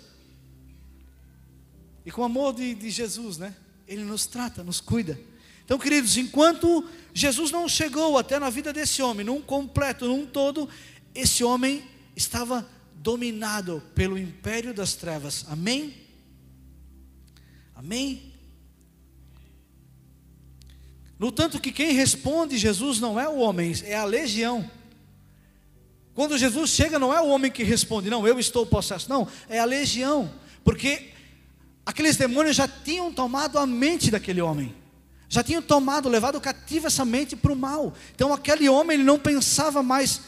e 2.09 2.11
com 2.11 2.21
o 2.21 2.25
amor 2.25 2.55
de, 2.55 2.73
de 2.73 2.89
Jesus, 2.89 3.37
né? 3.37 3.55
Ele 3.87 4.03
nos 4.03 4.25
trata, 4.25 4.63
nos 4.63 4.81
cuida. 4.81 5.19
Então, 5.63 5.77
queridos, 5.77 6.17
enquanto 6.17 6.83
Jesus 7.13 7.51
não 7.51 7.69
chegou 7.69 8.17
até 8.17 8.39
na 8.39 8.49
vida 8.49 8.73
desse 8.73 8.99
homem, 9.03 9.23
num 9.23 9.39
completo, 9.39 10.07
num 10.07 10.25
todo, 10.25 10.67
esse 11.13 11.43
homem 11.43 11.83
estava 12.15 12.67
dominado 12.95 13.83
pelo 13.93 14.17
império 14.17 14.73
das 14.73 14.95
trevas. 14.95 15.45
Amém? 15.49 15.93
Amém? 17.75 18.33
No 21.19 21.31
tanto 21.31 21.59
que 21.59 21.71
quem 21.71 21.91
responde 21.91 22.57
Jesus 22.57 22.99
não 22.99 23.19
é 23.19 23.29
o 23.29 23.37
homem, 23.37 23.71
é 23.83 23.95
a 23.95 24.03
legião. 24.03 24.67
Quando 26.15 26.39
Jesus 26.39 26.71
chega, 26.71 26.97
não 26.97 27.13
é 27.13 27.21
o 27.21 27.27
homem 27.27 27.51
que 27.51 27.61
responde, 27.61 28.09
não, 28.09 28.27
eu 28.27 28.39
estou 28.39 28.65
possesso, 28.65 29.07
não, 29.07 29.27
é 29.47 29.59
a 29.59 29.65
legião, 29.65 30.33
porque 30.63 31.18
aqueles 31.89 32.15
demônios 32.15 32.55
já 32.55 32.67
tinham 32.67 33.11
tomado 33.11 33.57
a 33.57 33.65
mente 33.65 34.11
daquele 34.11 34.39
homem, 34.39 34.75
já 35.27 35.41
tinham 35.43 35.59
tomado, 35.59 36.07
levado 36.07 36.39
cativo 36.39 36.85
essa 36.85 37.03
mente 37.03 37.35
para 37.35 37.51
o 37.51 37.55
mal. 37.55 37.95
Então 38.13 38.31
aquele 38.31 38.69
homem 38.69 38.93
ele 38.93 39.03
não 39.03 39.17
pensava 39.17 39.81
mais 39.81 40.21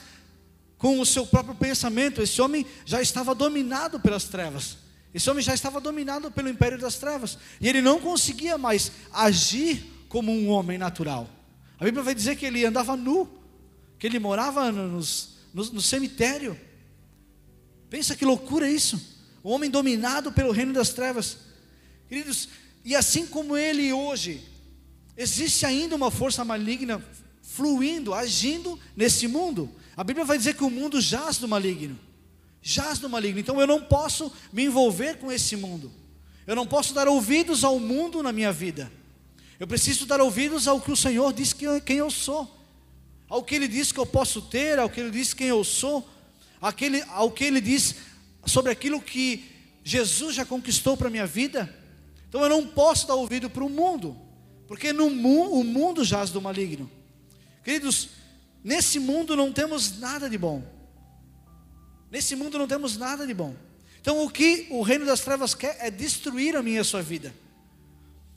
com 0.76 1.00
o 1.00 1.06
seu 1.06 1.24
próprio 1.24 1.54
pensamento, 1.54 2.20
esse 2.20 2.42
homem 2.42 2.66
já 2.84 3.00
estava 3.00 3.36
dominado 3.36 4.00
pelas 4.00 4.24
trevas. 4.24 4.78
Esse 5.14 5.30
homem 5.30 5.44
já 5.44 5.54
estava 5.54 5.80
dominado 5.80 6.32
pelo 6.32 6.50
império 6.50 6.80
das 6.80 6.96
trevas, 6.96 7.38
e 7.60 7.70
ele 7.70 7.82
não 7.82 8.00
conseguia 8.00 8.58
mais 8.58 8.92
agir 9.14 9.86
como 10.10 10.32
um 10.32 10.50
homem 10.50 10.80
natural. 10.80 11.30
A 11.80 11.84
Bíblia 11.84 12.02
vai 12.02 12.16
dizer 12.16 12.38
que 12.38 12.46
ele 12.46 12.66
andava 12.66 12.96
nu, 12.96 13.30
que 14.00 14.08
ele 14.08 14.18
morava 14.18 14.72
nos, 14.72 15.38
no, 15.54 15.64
no 15.66 15.82
cemitério. 15.82 16.60
Pensa 17.88 18.16
que 18.16 18.26
loucura 18.26 18.68
isso! 18.68 19.00
Um 19.44 19.52
homem 19.52 19.70
dominado 19.70 20.32
pelo 20.32 20.52
reino 20.52 20.74
das 20.74 20.90
trevas. 20.90 21.51
Queridos, 22.12 22.50
e 22.84 22.94
assim 22.94 23.26
como 23.26 23.56
ele 23.56 23.94
hoje, 23.94 24.44
existe 25.16 25.66
ainda 25.66 25.96
uma 25.96 26.12
força 26.12 26.44
maligna 26.44 27.02
fluindo, 27.42 28.14
agindo 28.14 28.78
nesse 28.98 29.30
mundo. 29.30 29.74
A 29.96 30.04
Bíblia 30.04 30.26
vai 30.26 30.38
dizer 30.38 30.58
que 30.58 30.64
o 30.66 30.70
mundo 30.70 31.00
jaz 31.00 31.38
do 31.38 31.48
maligno. 31.48 31.98
Jaz 32.62 33.00
do 33.00 33.10
maligno. 33.10 33.40
Então 33.40 33.62
eu 33.62 33.66
não 33.66 33.82
posso 33.82 34.30
me 34.52 34.66
envolver 34.66 35.20
com 35.20 35.32
esse 35.32 35.56
mundo. 35.56 35.90
Eu 36.46 36.54
não 36.54 36.68
posso 36.68 36.94
dar 36.94 37.08
ouvidos 37.08 37.64
ao 37.64 37.80
mundo 37.80 38.22
na 38.22 38.34
minha 38.34 38.52
vida. 38.52 38.92
Eu 39.58 39.66
preciso 39.66 40.06
dar 40.06 40.20
ouvidos 40.20 40.68
ao 40.68 40.82
que 40.82 40.92
o 40.92 40.98
Senhor 40.98 41.32
diz 41.32 41.54
que 41.54 41.64
eu, 41.64 41.80
quem 41.80 41.96
eu 41.96 42.12
sou. 42.12 42.60
Ao 43.30 43.42
que 43.42 43.56
Ele 43.56 43.70
diz 43.70 43.94
que 43.94 44.00
eu 44.02 44.06
posso 44.06 44.42
ter, 44.42 44.80
ao 44.80 44.90
que 44.90 45.00
Ele 45.00 45.12
diz 45.12 45.34
quem 45.34 45.48
eu 45.48 45.64
sou, 45.64 46.06
aquele, 46.62 47.04
ao 47.04 47.32
que 47.32 47.46
Ele 47.46 47.62
diz 47.62 47.96
sobre 48.46 48.70
aquilo 48.70 49.00
que 49.00 49.46
Jesus 49.82 50.36
já 50.36 50.46
conquistou 50.46 50.98
para 50.98 51.08
a 51.08 51.10
minha 51.10 51.26
vida. 51.26 51.80
Então 52.32 52.42
eu 52.44 52.48
não 52.48 52.66
posso 52.66 53.06
dar 53.06 53.16
ouvido 53.16 53.50
para 53.50 53.62
o 53.62 53.70
mundo, 53.70 54.18
porque 54.66 54.94
no 54.94 55.10
mundo, 55.10 55.54
o 55.54 55.66
mundo 55.66 56.02
jaz 56.02 56.30
do 56.30 56.42
maligno. 56.42 56.90
Queridos, 57.62 58.12
nesse 58.64 59.00
mundo 59.00 59.36
não 59.36 59.52
temos 59.52 60.00
nada 60.00 60.30
de 60.30 60.38
bom. 60.38 60.64
Nesse 62.10 62.34
mundo 62.38 62.58
não 62.58 62.70
temos 62.70 62.96
nada 62.96 63.28
de 63.28 63.34
bom. 63.34 63.54
Então 64.00 64.24
o 64.24 64.30
que 64.30 64.66
o 64.70 64.82
reino 64.82 65.06
das 65.06 65.20
trevas 65.20 65.54
quer 65.54 65.76
é 65.82 65.92
destruir 65.92 66.56
a 66.56 66.64
minha 66.64 66.78
e 66.78 66.80
a 66.80 66.86
sua 66.86 67.02
vida. 67.02 67.36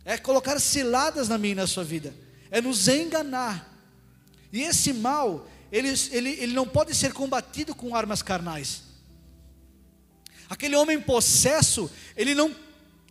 É 0.04 0.18
colocar 0.18 0.58
ciladas 0.58 1.28
na 1.28 1.38
minha 1.38 1.52
e 1.52 1.54
na 1.54 1.66
sua 1.68 1.84
vida. 1.84 2.12
É 2.50 2.60
nos 2.60 2.88
enganar. 2.88 3.72
E 4.52 4.62
esse 4.62 4.92
mal, 4.92 5.48
ele, 5.70 5.94
ele, 6.10 6.30
ele 6.30 6.52
não 6.52 6.66
pode 6.66 6.92
ser 6.96 7.12
combatido 7.12 7.76
com 7.76 7.94
armas 7.94 8.22
carnais. 8.22 8.82
Aquele 10.50 10.74
homem 10.74 11.00
possesso, 11.00 11.88
ele 12.16 12.34
não 12.34 12.63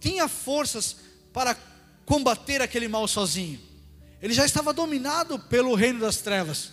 tinha 0.04 0.28
forças 0.28 0.98
para 1.32 1.58
combater 2.06 2.62
aquele 2.62 2.90
mal 2.90 3.08
sozinho. 3.08 3.58
Ele 4.22 4.34
já 4.34 4.46
estava 4.46 4.74
dominado 4.74 5.40
pelo 5.40 5.74
reino 5.76 6.02
das 6.02 6.18
trevas. 6.18 6.72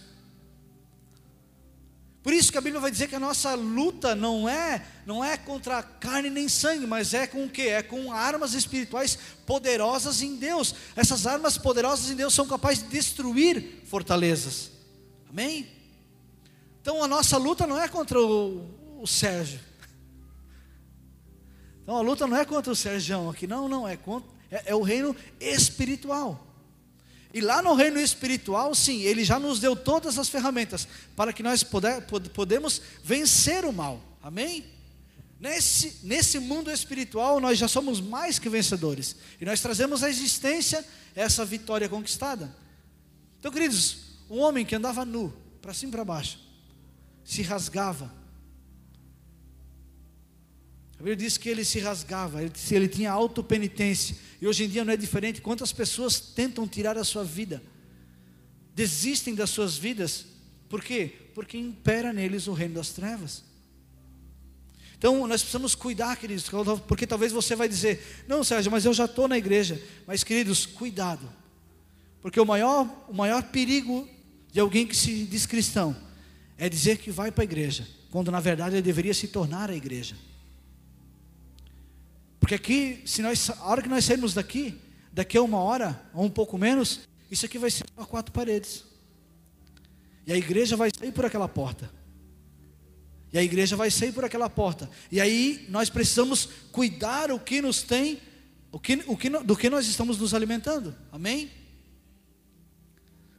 Por 2.25 2.33
isso 2.33 2.51
que 2.51 2.59
a 2.59 2.61
Bíblia 2.61 2.81
vai 2.81 2.91
dizer 2.91 3.09
que 3.09 3.15
a 3.15 3.21
nossa 3.21 3.55
luta 3.55 4.15
não 4.15 4.49
é, 4.49 4.85
não 5.07 5.25
é 5.25 5.37
contra 5.37 5.83
carne 5.83 6.29
nem 6.29 6.49
sangue, 6.49 6.87
mas 6.87 7.15
é 7.15 7.27
com 7.27 7.45
o 7.45 7.49
que? 7.49 7.63
É 7.63 7.83
com 7.83 8.13
armas 8.13 8.53
espirituais 8.53 9.17
poderosas 9.47 10.21
em 10.21 10.37
Deus. 10.37 10.75
Essas 10.97 11.27
armas 11.27 11.57
poderosas 11.57 12.11
em 12.11 12.17
Deus 12.17 12.35
são 12.35 12.47
capazes 12.47 12.83
de 12.83 12.91
destruir 12.91 13.83
fortalezas. 13.87 14.71
Amém? 15.31 15.69
Então 16.83 17.03
a 17.03 17.09
nossa 17.09 17.39
luta 17.39 17.67
não 17.67 17.81
é 17.81 17.89
contra 17.89 18.21
o, 18.21 18.69
o 19.01 19.07
Sérgio. 19.07 19.70
Então 21.90 21.99
a 21.99 22.02
luta 22.02 22.25
não 22.25 22.37
é 22.37 22.44
contra 22.44 22.73
o 22.73 22.76
Sérgio 22.76 23.28
aqui, 23.30 23.49
não, 23.49 23.68
não, 23.68 23.88
é, 23.88 23.97
contra, 23.97 24.30
é, 24.49 24.62
é 24.66 24.75
o 24.76 24.80
reino 24.80 25.16
espiritual. 25.40 26.47
E 27.35 27.40
lá 27.40 27.61
no 27.61 27.75
reino 27.75 27.99
espiritual, 27.99 28.73
sim, 28.76 29.00
ele 29.00 29.25
já 29.25 29.40
nos 29.40 29.59
deu 29.59 29.75
todas 29.75 30.16
as 30.16 30.28
ferramentas 30.28 30.87
para 31.16 31.32
que 31.32 31.42
nós 31.42 31.64
poder, 31.64 32.02
podemos 32.32 32.80
vencer 33.02 33.64
o 33.64 33.73
mal. 33.73 34.00
Amém? 34.23 34.66
Nesse, 35.40 35.99
nesse 36.04 36.38
mundo 36.38 36.70
espiritual, 36.70 37.40
nós 37.40 37.59
já 37.59 37.66
somos 37.66 38.00
mais 38.00 38.38
que 38.38 38.49
vencedores. 38.49 39.16
E 39.40 39.44
nós 39.44 39.61
trazemos 39.61 40.04
à 40.04 40.09
existência 40.09 40.87
essa 41.12 41.44
vitória 41.44 41.88
conquistada. 41.88 42.54
Então, 43.40 43.50
queridos, 43.50 43.99
um 44.30 44.38
homem 44.38 44.64
que 44.64 44.76
andava 44.76 45.04
nu, 45.04 45.35
para 45.61 45.75
cima 45.75 45.90
e 45.90 45.92
para 45.97 46.04
baixo, 46.04 46.38
se 47.25 47.42
rasgava. 47.42 48.20
A 51.00 51.02
Bíblia 51.02 51.16
diz 51.16 51.38
que 51.38 51.49
ele 51.49 51.64
se 51.64 51.80
rasgava, 51.80 52.42
ele, 52.42 52.52
ele 52.71 52.87
tinha 52.87 53.11
autopenitência. 53.11 54.14
E 54.38 54.47
hoje 54.47 54.64
em 54.64 54.69
dia 54.69 54.85
não 54.85 54.92
é 54.92 54.99
diferente. 54.99 55.40
Quantas 55.40 55.73
pessoas 55.73 56.21
tentam 56.21 56.69
tirar 56.69 56.99
a 56.99 57.04
sua 57.04 57.25
vida, 57.25 57.62
desistem 58.75 59.35
das 59.35 59.49
suas 59.49 59.78
vidas, 59.78 60.26
por 60.69 60.85
quê? 60.85 61.11
Porque 61.35 61.57
impera 61.57 62.12
neles 62.12 62.47
o 62.47 62.52
reino 62.52 62.75
das 62.75 62.90
trevas. 62.90 63.42
Então 64.99 65.26
nós 65.26 65.40
precisamos 65.40 65.75
cuidar, 65.75 66.14
queridos, 66.19 66.45
porque 66.87 67.07
talvez 67.07 67.33
você 67.33 67.57
vai 67.57 67.66
dizer: 67.66 68.25
Não, 68.28 68.45
Sérgio, 68.45 68.71
mas 68.71 68.85
eu 68.85 68.92
já 68.92 69.07
estou 69.07 69.26
na 69.26 69.38
igreja. 69.38 69.83
Mas, 70.07 70.23
queridos, 70.23 70.66
cuidado, 70.66 71.26
porque 72.21 72.38
o 72.38 72.45
maior, 72.45 72.87
o 73.09 73.14
maior 73.14 73.42
perigo 73.45 74.07
de 74.52 74.61
alguém 74.61 74.87
que 74.87 74.95
se 74.95 75.25
diz 75.25 75.47
cristão 75.47 75.97
é 76.59 76.69
dizer 76.69 76.99
que 76.99 77.11
vai 77.11 77.33
para 77.33 77.42
a 77.42 77.45
igreja, 77.45 77.88
quando 78.11 78.30
na 78.30 78.38
verdade 78.38 78.75
ele 78.75 78.83
deveria 78.83 79.14
se 79.14 79.28
tornar 79.28 79.71
a 79.71 79.75
igreja. 79.75 80.14
Porque 82.50 82.54
aqui, 82.57 83.02
se 83.04 83.23
nós, 83.23 83.49
a 83.49 83.64
hora 83.66 83.80
que 83.80 83.88
nós 83.88 84.04
sairmos 84.04 84.35
daqui, 84.35 84.76
daqui 85.12 85.38
a 85.38 85.42
uma 85.42 85.59
hora, 85.59 86.02
ou 86.12 86.25
um 86.25 86.28
pouco 86.28 86.59
menos, 86.59 87.02
isso 87.30 87.47
aqui 87.47 87.59
vai 87.59 87.71
ser 87.71 87.85
só 87.95 88.04
quatro 88.04 88.33
paredes. 88.33 88.83
E 90.26 90.33
a 90.33 90.37
igreja 90.37 90.76
vai 90.76 90.90
sair 90.92 91.12
por 91.12 91.25
aquela 91.25 91.47
porta. 91.47 91.88
E 93.33 93.38
a 93.38 93.42
igreja 93.45 93.76
vai 93.76 93.88
sair 93.88 94.11
por 94.11 94.25
aquela 94.25 94.50
porta. 94.50 94.90
E 95.12 95.21
aí 95.21 95.64
nós 95.69 95.88
precisamos 95.90 96.49
cuidar 96.73 97.30
o 97.30 97.38
que 97.38 97.62
nos 97.62 97.85
tem, 97.85 98.19
o 98.73 98.80
que, 98.80 99.00
o 99.07 99.16
que, 99.16 99.30
do 99.30 99.57
que 99.57 99.71
nós 99.71 99.87
estamos 99.87 100.19
nos 100.19 100.35
alimentando. 100.35 100.92
Amém? 101.12 101.52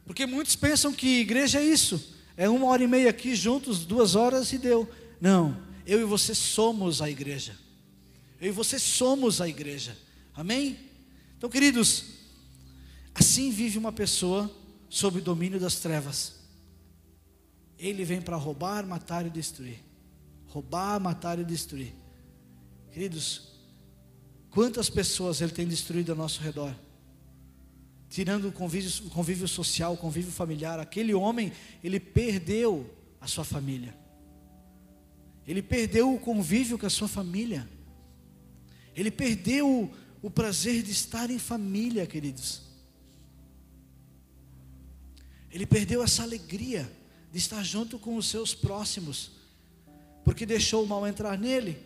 Porque 0.06 0.24
muitos 0.24 0.56
pensam 0.56 0.90
que 0.90 1.20
igreja 1.20 1.60
é 1.60 1.64
isso. 1.66 2.16
É 2.34 2.48
uma 2.48 2.64
hora 2.68 2.82
e 2.82 2.88
meia 2.88 3.10
aqui 3.10 3.34
juntos, 3.34 3.84
duas 3.84 4.14
horas 4.14 4.50
e 4.54 4.56
deu. 4.56 4.90
Não, 5.20 5.62
eu 5.86 6.00
e 6.00 6.04
você 6.04 6.34
somos 6.34 7.02
a 7.02 7.10
igreja. 7.10 7.60
Eu 8.42 8.48
e 8.48 8.50
você 8.50 8.76
somos 8.76 9.40
a 9.40 9.48
igreja. 9.48 9.96
Amém? 10.34 10.76
Então, 11.38 11.48
queridos, 11.48 12.06
assim 13.14 13.52
vive 13.52 13.78
uma 13.78 13.92
pessoa 13.92 14.50
sob 14.88 15.20
o 15.20 15.22
domínio 15.22 15.60
das 15.60 15.76
trevas. 15.76 16.40
Ele 17.78 18.04
vem 18.04 18.20
para 18.20 18.34
roubar, 18.34 18.84
matar 18.84 19.24
e 19.24 19.30
destruir. 19.30 19.78
Roubar, 20.48 20.98
matar 20.98 21.38
e 21.38 21.44
destruir. 21.44 21.94
Queridos, 22.90 23.52
quantas 24.50 24.90
pessoas 24.90 25.40
ele 25.40 25.52
tem 25.52 25.68
destruído 25.68 26.10
ao 26.10 26.18
nosso 26.18 26.40
redor? 26.40 26.74
Tirando 28.10 28.48
o 28.48 28.52
convívio, 28.52 29.06
o 29.06 29.10
convívio 29.10 29.46
social, 29.46 29.94
o 29.94 29.96
convívio 29.96 30.32
familiar. 30.32 30.80
Aquele 30.80 31.14
homem, 31.14 31.52
ele 31.82 32.00
perdeu 32.00 32.92
a 33.20 33.28
sua 33.28 33.44
família. 33.44 33.96
Ele 35.46 35.62
perdeu 35.62 36.12
o 36.12 36.18
convívio 36.18 36.76
com 36.76 36.86
a 36.86 36.90
sua 36.90 37.06
família. 37.06 37.70
Ele 38.94 39.10
perdeu 39.10 39.92
o 40.20 40.30
prazer 40.30 40.82
de 40.82 40.90
estar 40.90 41.30
em 41.30 41.38
família, 41.38 42.06
queridos. 42.06 42.62
Ele 45.50 45.66
perdeu 45.66 46.02
essa 46.02 46.22
alegria 46.22 46.90
de 47.30 47.38
estar 47.38 47.62
junto 47.62 47.98
com 47.98 48.16
os 48.16 48.26
seus 48.26 48.54
próximos, 48.54 49.32
porque 50.24 50.46
deixou 50.46 50.84
o 50.84 50.86
mal 50.86 51.06
entrar 51.06 51.38
nele. 51.38 51.78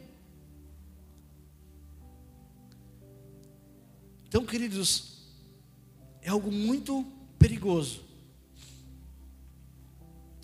Então, 4.29 4.45
queridos, 4.45 5.23
é 6.21 6.29
algo 6.29 6.51
muito 6.51 7.07
perigoso 7.39 8.05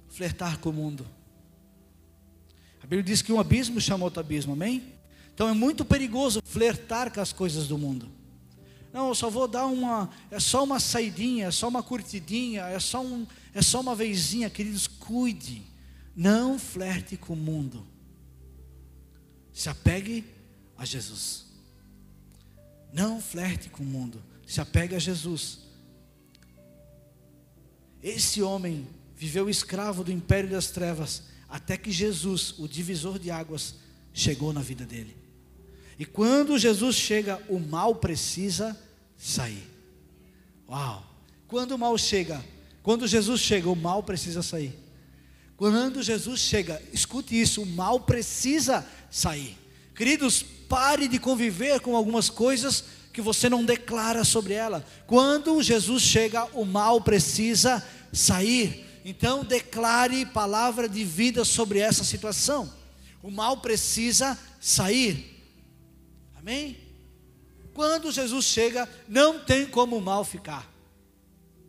flertar 0.08 0.58
com 0.58 0.70
o 0.70 0.72
mundo. 0.72 1.06
A 2.78 2.82
Bíblia 2.82 3.02
diz 3.02 3.22
que 3.22 3.32
um 3.32 3.40
abismo 3.40 3.80
chama 3.80 4.04
outro 4.04 4.20
abismo, 4.20 4.52
amém? 4.52 4.91
Então 5.34 5.48
é 5.48 5.54
muito 5.54 5.84
perigoso 5.84 6.40
flertar 6.44 7.12
com 7.12 7.20
as 7.20 7.32
coisas 7.32 7.66
do 7.66 7.78
mundo. 7.78 8.08
Não, 8.92 9.08
eu 9.08 9.14
só 9.14 9.30
vou 9.30 9.48
dar 9.48 9.66
uma, 9.66 10.10
é 10.30 10.38
só 10.38 10.62
uma 10.62 10.78
saidinha, 10.78 11.46
é 11.46 11.50
só 11.50 11.68
uma 11.68 11.82
curtidinha, 11.82 12.64
é 12.64 12.78
só, 12.78 13.02
um, 13.02 13.26
é 13.54 13.62
só 13.62 13.80
uma 13.80 13.94
vezinha, 13.94 14.50
queridos, 14.50 14.86
cuide. 14.86 15.62
Não 16.14 16.58
flerte 16.58 17.16
com 17.16 17.32
o 17.32 17.36
mundo. 17.36 17.86
Se 19.50 19.70
apegue 19.70 20.24
a 20.76 20.84
Jesus. 20.84 21.46
Não 22.92 23.18
flerte 23.18 23.70
com 23.70 23.82
o 23.82 23.86
mundo. 23.86 24.22
Se 24.46 24.60
apegue 24.60 24.94
a 24.94 24.98
Jesus. 24.98 25.60
Esse 28.02 28.42
homem 28.42 28.86
viveu 29.16 29.48
escravo 29.48 30.04
do 30.04 30.12
império 30.12 30.50
das 30.50 30.70
trevas, 30.70 31.22
até 31.48 31.78
que 31.78 31.90
Jesus, 31.90 32.58
o 32.58 32.68
divisor 32.68 33.18
de 33.18 33.30
águas, 33.30 33.76
chegou 34.12 34.52
na 34.52 34.60
vida 34.60 34.84
dele. 34.84 35.21
E 35.98 36.04
quando 36.04 36.58
Jesus 36.58 36.96
chega, 36.96 37.40
o 37.48 37.58
mal 37.58 37.96
precisa 37.96 38.78
sair. 39.16 39.68
Uau! 40.68 41.04
Quando 41.46 41.72
o 41.72 41.78
mal 41.78 41.96
chega, 41.98 42.42
quando 42.82 43.06
Jesus 43.06 43.40
chega, 43.40 43.68
o 43.68 43.76
mal 43.76 44.02
precisa 44.02 44.42
sair. 44.42 44.78
Quando 45.56 46.02
Jesus 46.02 46.40
chega, 46.40 46.82
escute 46.92 47.40
isso, 47.40 47.62
o 47.62 47.66
mal 47.66 48.00
precisa 48.00 48.86
sair. 49.10 49.56
Queridos, 49.94 50.42
pare 50.42 51.06
de 51.06 51.18
conviver 51.18 51.80
com 51.80 51.94
algumas 51.94 52.30
coisas 52.30 52.84
que 53.12 53.20
você 53.20 53.48
não 53.48 53.64
declara 53.64 54.24
sobre 54.24 54.54
ela. 54.54 54.84
Quando 55.06 55.62
Jesus 55.62 56.02
chega, 56.02 56.46
o 56.54 56.64
mal 56.64 57.00
precisa 57.02 57.86
sair. 58.12 58.84
Então 59.04 59.44
declare 59.44 60.26
palavra 60.26 60.88
de 60.88 61.04
vida 61.04 61.44
sobre 61.44 61.78
essa 61.78 62.02
situação. 62.02 62.72
O 63.22 63.30
mal 63.30 63.58
precisa 63.58 64.38
sair. 64.60 65.31
Amém? 66.42 66.76
Quando 67.72 68.10
Jesus 68.10 68.44
chega, 68.44 68.88
não 69.08 69.38
tem 69.38 69.64
como 69.64 69.96
o 69.96 70.00
mal 70.00 70.24
ficar. 70.24 70.68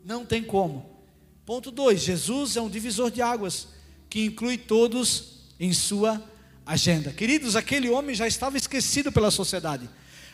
Não 0.03 0.25
tem 0.25 0.43
como. 0.43 0.99
Ponto 1.45 1.69
2: 1.69 2.01
Jesus 2.01 2.57
é 2.57 2.61
um 2.61 2.69
divisor 2.69 3.11
de 3.11 3.21
águas 3.21 3.67
que 4.09 4.25
inclui 4.25 4.57
todos 4.57 5.43
em 5.59 5.71
sua 5.71 6.21
agenda. 6.65 7.11
Queridos, 7.11 7.55
aquele 7.55 7.89
homem 7.89 8.15
já 8.15 8.27
estava 8.27 8.57
esquecido 8.57 9.11
pela 9.11 9.29
sociedade. 9.29 9.87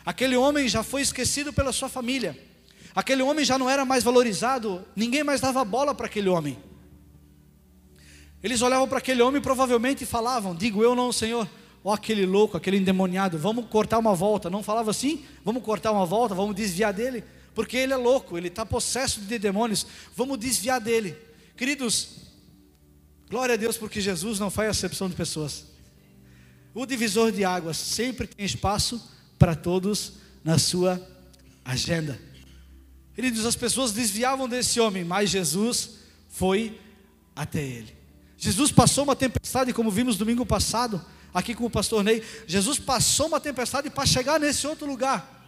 Aquele 0.04 0.36
homem 0.36 0.68
já 0.68 0.82
foi 0.82 1.02
esquecido 1.02 1.52
pela 1.52 1.72
sua 1.72 1.88
família. 1.88 2.36
Aquele 2.94 3.22
homem 3.22 3.44
já 3.44 3.58
não 3.58 3.68
era 3.68 3.84
mais 3.84 4.02
valorizado, 4.02 4.84
ninguém 4.96 5.22
mais 5.22 5.40
dava 5.40 5.64
bola 5.64 5.94
para 5.94 6.06
aquele 6.06 6.28
homem. 6.28 6.58
Eles 8.42 8.62
olhavam 8.62 8.88
para 8.88 8.98
aquele 8.98 9.20
homem 9.20 9.38
e 9.38 9.42
provavelmente 9.42 10.06
falavam: 10.06 10.54
Digo 10.54 10.82
eu 10.82 10.96
não, 10.96 11.12
Senhor, 11.12 11.48
ó 11.82 11.92
aquele 11.92 12.26
louco, 12.26 12.56
aquele 12.56 12.76
endemoniado, 12.76 13.38
vamos 13.38 13.66
cortar 13.66 13.98
uma 13.98 14.14
volta. 14.14 14.50
Não 14.50 14.62
falava 14.62 14.90
assim? 14.90 15.24
Vamos 15.44 15.62
cortar 15.62 15.92
uma 15.92 16.04
volta, 16.04 16.34
vamos 16.34 16.54
desviar 16.54 16.92
dele, 16.92 17.24
porque 17.54 17.76
ele 17.76 17.92
é 17.92 17.96
louco, 17.96 18.36
ele 18.36 18.48
está 18.48 18.64
possesso 18.66 19.20
de 19.20 19.38
demônios, 19.38 19.86
vamos 20.14 20.38
desviar 20.38 20.80
dele. 20.80 21.16
Queridos, 21.56 22.16
glória 23.28 23.54
a 23.54 23.58
Deus 23.58 23.76
porque 23.76 24.00
Jesus 24.00 24.38
não 24.38 24.50
faz 24.50 24.70
acepção 24.70 25.08
de 25.08 25.14
pessoas. 25.14 25.66
O 26.74 26.86
divisor 26.86 27.32
de 27.32 27.44
águas 27.44 27.76
sempre 27.76 28.26
tem 28.26 28.46
espaço 28.46 29.10
para 29.38 29.54
todos 29.54 30.12
na 30.44 30.58
sua 30.58 31.04
agenda. 31.64 32.20
Queridos, 33.14 33.44
as 33.44 33.56
pessoas 33.56 33.92
desviavam 33.92 34.48
desse 34.48 34.78
homem, 34.80 35.04
mas 35.04 35.30
Jesus 35.30 35.96
foi 36.28 36.78
até 37.34 37.62
ele. 37.62 37.94
Jesus 38.36 38.72
passou 38.72 39.04
uma 39.04 39.16
tempestade, 39.16 39.72
como 39.74 39.90
vimos 39.90 40.16
domingo 40.16 40.46
passado, 40.46 41.04
aqui 41.32 41.54
com 41.54 41.66
o 41.66 41.70
pastor 41.70 42.02
Ney, 42.02 42.22
Jesus 42.46 42.78
passou 42.78 43.28
uma 43.28 43.40
tempestade 43.40 43.90
para 43.90 44.06
chegar 44.06 44.38
nesse 44.38 44.66
outro 44.66 44.86
lugar. 44.86 45.38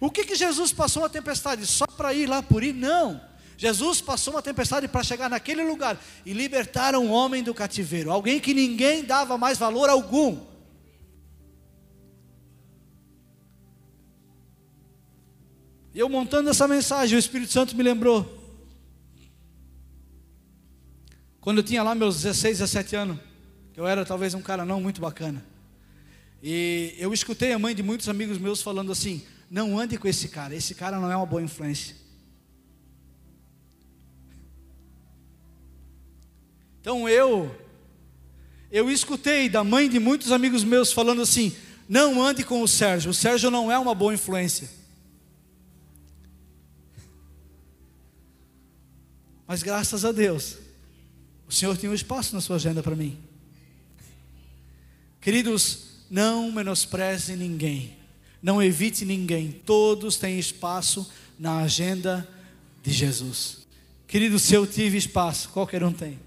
O 0.00 0.10
que, 0.10 0.24
que 0.24 0.34
Jesus 0.34 0.72
passou 0.72 1.02
uma 1.02 1.08
tempestade? 1.08 1.66
Só 1.66 1.86
para 1.86 2.12
ir 2.12 2.26
lá 2.26 2.42
por 2.42 2.62
ir? 2.62 2.74
Não. 2.74 3.20
Jesus 3.56 4.00
passou 4.00 4.34
uma 4.34 4.42
tempestade 4.42 4.86
para 4.86 5.02
chegar 5.02 5.30
naquele 5.30 5.64
lugar 5.64 5.98
e 6.26 6.32
libertar 6.32 6.94
um 6.94 7.10
homem 7.10 7.42
do 7.42 7.54
cativeiro, 7.54 8.10
alguém 8.10 8.38
que 8.38 8.52
ninguém 8.52 9.02
dava 9.02 9.38
mais 9.38 9.56
valor 9.56 9.88
algum. 9.88 10.38
E 15.94 15.98
eu 15.98 16.08
montando 16.10 16.50
essa 16.50 16.68
mensagem, 16.68 17.16
o 17.16 17.18
Espírito 17.18 17.52
Santo 17.52 17.74
me 17.74 17.82
lembrou. 17.82 18.36
quando 21.46 21.58
eu 21.58 21.62
tinha 21.62 21.80
lá 21.80 21.94
meus 21.94 22.24
16, 22.24 22.58
17 22.58 22.96
anos, 22.96 23.18
eu 23.76 23.86
era 23.86 24.04
talvez 24.06 24.32
um 24.32 24.40
cara 24.40 24.64
não 24.64 24.80
muito 24.80 25.00
bacana. 25.00 25.44
E 26.42 26.94
eu 26.98 27.12
escutei 27.12 27.52
a 27.52 27.58
mãe 27.58 27.74
de 27.74 27.82
muitos 27.82 28.08
amigos 28.08 28.38
meus 28.38 28.62
falando 28.62 28.90
assim: 28.90 29.22
não 29.50 29.78
ande 29.78 29.98
com 29.98 30.08
esse 30.08 30.28
cara, 30.28 30.54
esse 30.54 30.74
cara 30.74 30.98
não 30.98 31.12
é 31.12 31.16
uma 31.16 31.26
boa 31.26 31.42
influência. 31.42 31.94
Então 36.80 37.08
eu, 37.08 37.54
eu 38.70 38.90
escutei 38.90 39.48
da 39.48 39.62
mãe 39.62 39.88
de 39.88 39.98
muitos 39.98 40.32
amigos 40.32 40.64
meus 40.64 40.92
falando 40.92 41.20
assim: 41.20 41.54
não 41.86 42.22
ande 42.22 42.44
com 42.44 42.62
o 42.62 42.68
Sérgio, 42.68 43.10
o 43.10 43.14
Sérgio 43.14 43.50
não 43.50 43.70
é 43.70 43.78
uma 43.78 43.94
boa 43.94 44.14
influência. 44.14 44.70
Mas 49.46 49.62
graças 49.62 50.04
a 50.04 50.12
Deus, 50.12 50.56
o 51.46 51.52
Senhor 51.52 51.76
tinha 51.76 51.90
um 51.90 51.94
espaço 51.94 52.34
na 52.34 52.40
sua 52.40 52.56
agenda 52.56 52.82
para 52.82 52.96
mim. 52.96 53.25
Queridos, 55.26 55.78
não 56.08 56.52
menospreze 56.52 57.34
ninguém, 57.34 57.96
não 58.40 58.62
evite 58.62 59.04
ninguém, 59.04 59.50
todos 59.50 60.16
têm 60.16 60.38
espaço 60.38 61.10
na 61.36 61.62
agenda 61.62 62.28
de 62.80 62.92
Jesus. 62.92 63.66
Queridos, 64.06 64.42
se 64.42 64.54
eu 64.54 64.64
tive 64.64 64.96
espaço, 64.96 65.48
qualquer 65.48 65.82
um 65.82 65.92
tem. 65.92 66.20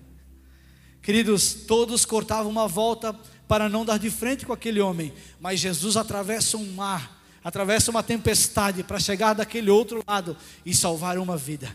Queridos, 1.01 1.53
todos 1.65 2.03
cortavam 2.03 2.51
uma 2.51 2.67
volta 2.67 3.17
para 3.47 3.69
não 3.69 3.85
dar 3.85 3.97
de 3.97 4.09
frente 4.09 4.45
com 4.45 4.51
aquele 4.51 4.81
homem, 4.81 5.13
mas 5.39 5.61
Jesus 5.61 5.95
atravessa 5.95 6.57
um 6.57 6.69
mar, 6.73 7.23
atravessa 7.41 7.91
uma 7.91 8.03
tempestade 8.03 8.83
para 8.83 8.99
chegar 8.99 9.31
daquele 9.31 9.69
outro 9.69 10.03
lado 10.05 10.35
e 10.65 10.75
salvar 10.75 11.17
uma 11.17 11.37
vida, 11.37 11.73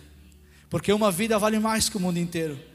porque 0.68 0.92
uma 0.92 1.10
vida 1.10 1.38
vale 1.38 1.58
mais 1.58 1.88
que 1.88 1.96
o 1.96 2.00
mundo 2.00 2.18
inteiro. 2.18 2.73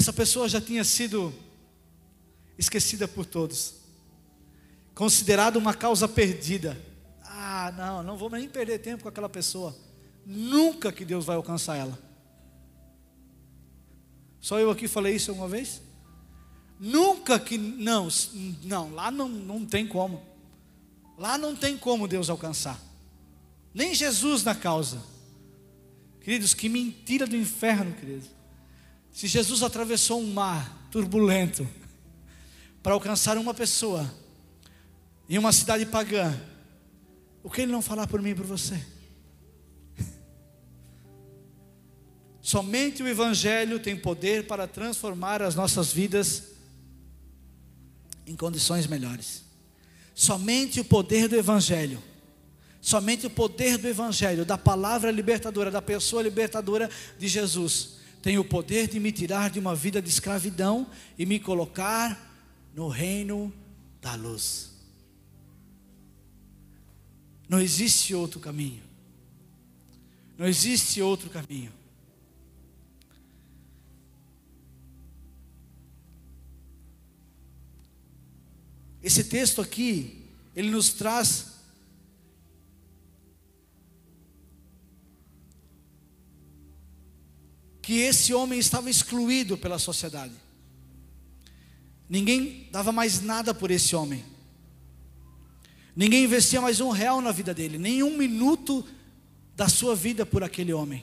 Essa 0.00 0.14
pessoa 0.14 0.48
já 0.48 0.62
tinha 0.62 0.82
sido 0.82 1.30
esquecida 2.56 3.06
por 3.06 3.26
todos, 3.26 3.74
considerada 4.94 5.58
uma 5.58 5.74
causa 5.74 6.08
perdida. 6.08 6.74
Ah, 7.22 7.70
não, 7.76 8.02
não 8.02 8.16
vou 8.16 8.30
nem 8.30 8.48
perder 8.48 8.78
tempo 8.78 9.02
com 9.02 9.10
aquela 9.10 9.28
pessoa. 9.28 9.76
Nunca 10.24 10.90
que 10.90 11.04
Deus 11.04 11.26
vai 11.26 11.36
alcançar 11.36 11.76
ela. 11.76 11.98
Só 14.40 14.58
eu 14.58 14.70
aqui 14.70 14.88
falei 14.88 15.16
isso 15.16 15.34
uma 15.34 15.46
vez? 15.46 15.82
Nunca 16.78 17.38
que 17.38 17.58
não, 17.58 18.08
não, 18.62 18.94
lá 18.94 19.10
não, 19.10 19.28
não 19.28 19.66
tem 19.66 19.86
como. 19.86 20.22
Lá 21.18 21.36
não 21.36 21.54
tem 21.54 21.76
como 21.76 22.08
Deus 22.08 22.30
alcançar. 22.30 22.80
Nem 23.74 23.94
Jesus 23.94 24.44
na 24.44 24.54
causa. 24.54 25.02
Queridos, 26.22 26.54
que 26.54 26.70
mentira 26.70 27.26
do 27.26 27.36
inferno, 27.36 27.92
queridos. 27.92 28.39
Se 29.12 29.26
Jesus 29.26 29.62
atravessou 29.62 30.20
um 30.20 30.32
mar 30.32 30.88
turbulento 30.90 31.66
para 32.82 32.94
alcançar 32.94 33.36
uma 33.36 33.52
pessoa 33.52 34.12
em 35.28 35.38
uma 35.38 35.52
cidade 35.52 35.86
pagã, 35.86 36.34
o 37.42 37.50
que 37.50 37.62
ele 37.62 37.72
não 37.72 37.82
falar 37.82 38.06
por 38.06 38.20
mim 38.20 38.30
e 38.30 38.34
por 38.34 38.46
você? 38.46 38.80
Somente 42.40 43.02
o 43.02 43.08
Evangelho 43.08 43.78
tem 43.78 43.96
poder 43.96 44.46
para 44.46 44.66
transformar 44.66 45.42
as 45.42 45.54
nossas 45.54 45.92
vidas 45.92 46.44
em 48.26 48.36
condições 48.36 48.86
melhores. 48.86 49.42
Somente 50.14 50.80
o 50.80 50.84
poder 50.84 51.28
do 51.28 51.36
Evangelho, 51.36 52.02
somente 52.80 53.26
o 53.26 53.30
poder 53.30 53.78
do 53.78 53.88
Evangelho, 53.88 54.44
da 54.44 54.58
palavra 54.58 55.10
libertadora, 55.10 55.70
da 55.70 55.80
pessoa 55.80 56.22
libertadora 56.22 56.90
de 57.18 57.26
Jesus, 57.26 57.99
tem 58.22 58.38
o 58.38 58.44
poder 58.44 58.88
de 58.88 59.00
me 59.00 59.10
tirar 59.10 59.50
de 59.50 59.58
uma 59.58 59.74
vida 59.74 60.00
de 60.00 60.08
escravidão 60.08 60.86
e 61.18 61.24
me 61.24 61.40
colocar 61.40 62.30
no 62.74 62.88
reino 62.88 63.52
da 64.00 64.14
luz. 64.14 64.70
Não 67.48 67.60
existe 67.60 68.14
outro 68.14 68.38
caminho. 68.38 68.82
Não 70.38 70.46
existe 70.46 71.02
outro 71.02 71.28
caminho. 71.28 71.72
Esse 79.02 79.24
texto 79.24 79.62
aqui, 79.62 80.26
ele 80.54 80.70
nos 80.70 80.92
traz 80.92 81.59
que 87.90 87.98
esse 87.98 88.32
homem 88.32 88.56
estava 88.56 88.88
excluído 88.88 89.58
pela 89.58 89.76
sociedade. 89.76 90.32
Ninguém 92.08 92.68
dava 92.70 92.92
mais 92.92 93.20
nada 93.20 93.52
por 93.52 93.68
esse 93.68 93.96
homem. 93.96 94.24
Ninguém 95.96 96.22
investia 96.22 96.60
mais 96.60 96.80
um 96.80 96.90
real 96.90 97.20
na 97.20 97.32
vida 97.32 97.52
dele, 97.52 97.78
nem 97.78 98.00
um 98.04 98.16
minuto 98.16 98.86
da 99.56 99.68
sua 99.68 99.96
vida 99.96 100.24
por 100.24 100.44
aquele 100.44 100.72
homem. 100.72 101.02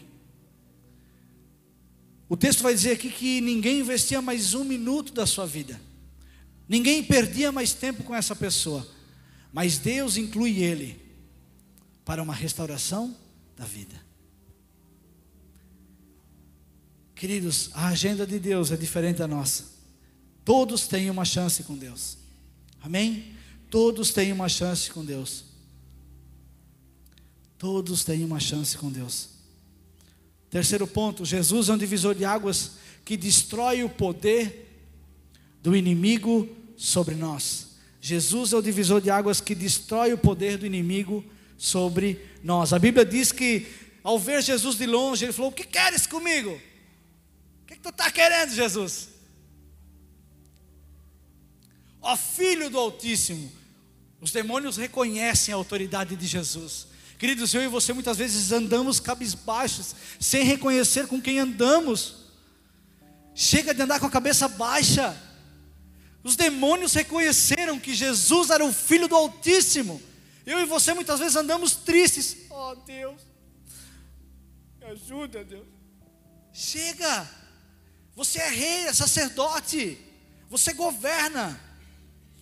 O 2.30 2.38
texto 2.38 2.64
vai 2.64 2.74
dizer 2.74 2.92
aqui 2.92 3.10
que 3.10 3.42
ninguém 3.42 3.82
investia 3.82 4.22
mais 4.22 4.54
um 4.54 4.64
minuto 4.64 5.12
da 5.12 5.26
sua 5.26 5.46
vida. 5.46 5.78
Ninguém 6.70 7.04
perdia 7.04 7.52
mais 7.52 7.74
tempo 7.74 8.02
com 8.02 8.16
essa 8.16 8.34
pessoa. 8.34 8.88
Mas 9.52 9.78
Deus 9.78 10.16
inclui 10.16 10.64
ele 10.64 10.98
para 12.06 12.24
uma 12.24 12.34
restauração 12.34 13.14
da 13.58 13.66
vida. 13.66 14.07
Queridos, 17.18 17.72
a 17.74 17.88
agenda 17.88 18.28
de 18.28 18.38
Deus 18.38 18.72
é 18.72 18.78
diferente 18.78 19.18
da 19.18 19.28
nossa. 19.28 19.66
Todos 20.46 20.88
têm 20.88 21.10
uma 21.10 21.26
chance 21.26 21.64
com 21.64 21.76
Deus. 21.76 22.16
Amém? 22.80 23.34
Todos 23.72 24.12
têm 24.12 24.32
uma 24.32 24.48
chance 24.48 24.92
com 24.92 25.04
Deus. 25.04 25.44
Todos 27.58 28.04
têm 28.04 28.24
uma 28.24 28.40
chance 28.40 28.78
com 28.78 28.92
Deus. 28.92 29.30
Terceiro 30.48 30.86
ponto: 30.86 31.26
Jesus 31.26 31.70
é 31.70 31.74
um 31.74 31.78
divisor 31.78 32.14
de 32.14 32.24
águas 32.24 32.74
que 33.04 33.18
destrói 33.18 33.84
o 33.84 33.90
poder 33.90 34.86
do 35.64 35.76
inimigo 35.76 36.48
sobre 36.78 37.16
nós. 37.16 37.78
Jesus 38.00 38.54
é 38.54 38.58
o 38.58 38.62
divisor 38.62 39.02
de 39.02 39.10
águas 39.10 39.42
que 39.42 39.56
destrói 39.56 40.14
o 40.14 40.20
poder 40.20 40.60
do 40.60 40.68
inimigo 40.68 41.26
sobre 41.58 42.24
nós. 42.44 42.74
A 42.74 42.80
Bíblia 42.80 43.04
diz 43.04 43.32
que, 43.32 43.66
ao 44.04 44.20
ver 44.20 44.44
Jesus 44.44 44.78
de 44.78 44.86
longe, 44.86 45.26
ele 45.26 45.34
falou: 45.34 45.50
O 45.50 45.54
que 45.54 45.66
queres 45.66 46.06
comigo? 46.06 46.62
O 47.68 47.70
que, 47.70 47.76
que 47.76 47.82
tu 47.82 47.90
está 47.90 48.10
querendo, 48.10 48.54
Jesus? 48.54 49.10
Ó 52.02 52.16
Filho 52.16 52.70
do 52.70 52.80
Altíssimo, 52.80 53.52
os 54.22 54.32
demônios 54.32 54.78
reconhecem 54.78 55.54
a 55.54 55.58
autoridade 55.58 56.16
de 56.16 56.26
Jesus. 56.26 56.88
Queridos, 57.20 57.54
eu 57.54 57.62
e 57.62 57.68
você 57.68 57.92
muitas 57.92 58.16
vezes 58.16 58.54
andamos 58.54 59.02
cabisbaixos, 59.02 59.94
sem 60.18 60.46
reconhecer 60.46 61.08
com 61.08 61.22
quem 61.22 61.40
andamos. 61.40 62.28
Chega 63.36 63.74
de 63.74 63.82
andar 63.82 64.00
com 64.00 64.06
a 64.06 64.12
cabeça 64.12 64.48
baixa. 64.48 65.22
Os 66.24 66.38
demônios 66.38 66.94
reconheceram 66.94 67.78
que 67.78 67.94
Jesus 67.94 68.50
era 68.50 68.64
o 68.64 68.72
Filho 68.72 69.10
do 69.10 69.16
Altíssimo. 69.16 70.02
Eu 70.46 70.62
e 70.62 70.66
você 70.66 70.94
muitas 70.94 71.20
vezes 71.20 71.36
andamos 71.36 71.76
tristes. 71.76 72.38
Oh 72.50 72.76
Deus, 72.76 73.20
me 74.80 74.86
ajuda, 74.86 75.44
Deus. 75.44 75.68
Chega. 76.54 77.37
Você 78.18 78.40
é 78.40 78.50
rei, 78.50 78.88
é 78.88 78.94
sacerdote. 78.94 79.96
Você 80.50 80.74
governa. 80.74 81.62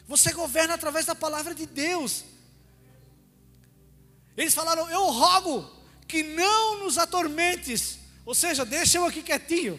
Você 0.07 0.31
governa 0.31 0.73
através 0.73 1.05
da 1.05 1.13
palavra 1.13 1.53
de 1.53 1.65
Deus. 1.65 2.23
Eles 4.37 4.53
falaram: 4.53 4.89
Eu 4.89 5.03
rogo 5.07 5.69
que 6.07 6.23
não 6.23 6.79
nos 6.79 6.97
atormentes. 6.97 7.99
Ou 8.25 8.33
seja, 8.33 8.65
deixa 8.65 8.99
eu 8.99 9.05
aqui 9.05 9.21
quietinho. 9.21 9.77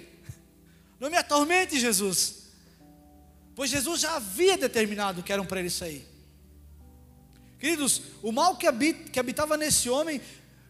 Não 1.01 1.09
me 1.09 1.17
atormente, 1.17 1.81
Jesus. 1.81 2.43
Pois 3.55 3.71
Jesus 3.71 4.03
já 4.03 4.17
havia 4.17 4.59
determinado 4.59 5.23
que 5.23 5.33
eram 5.33 5.47
para 5.47 5.61
ele 5.61 5.71
sair. 5.71 6.07
Queridos, 7.59 8.03
o 8.23 8.31
mal 8.31 8.55
que, 8.59 8.67
habitava 8.67 9.57
nesse 9.57 9.89
homem 9.89 10.21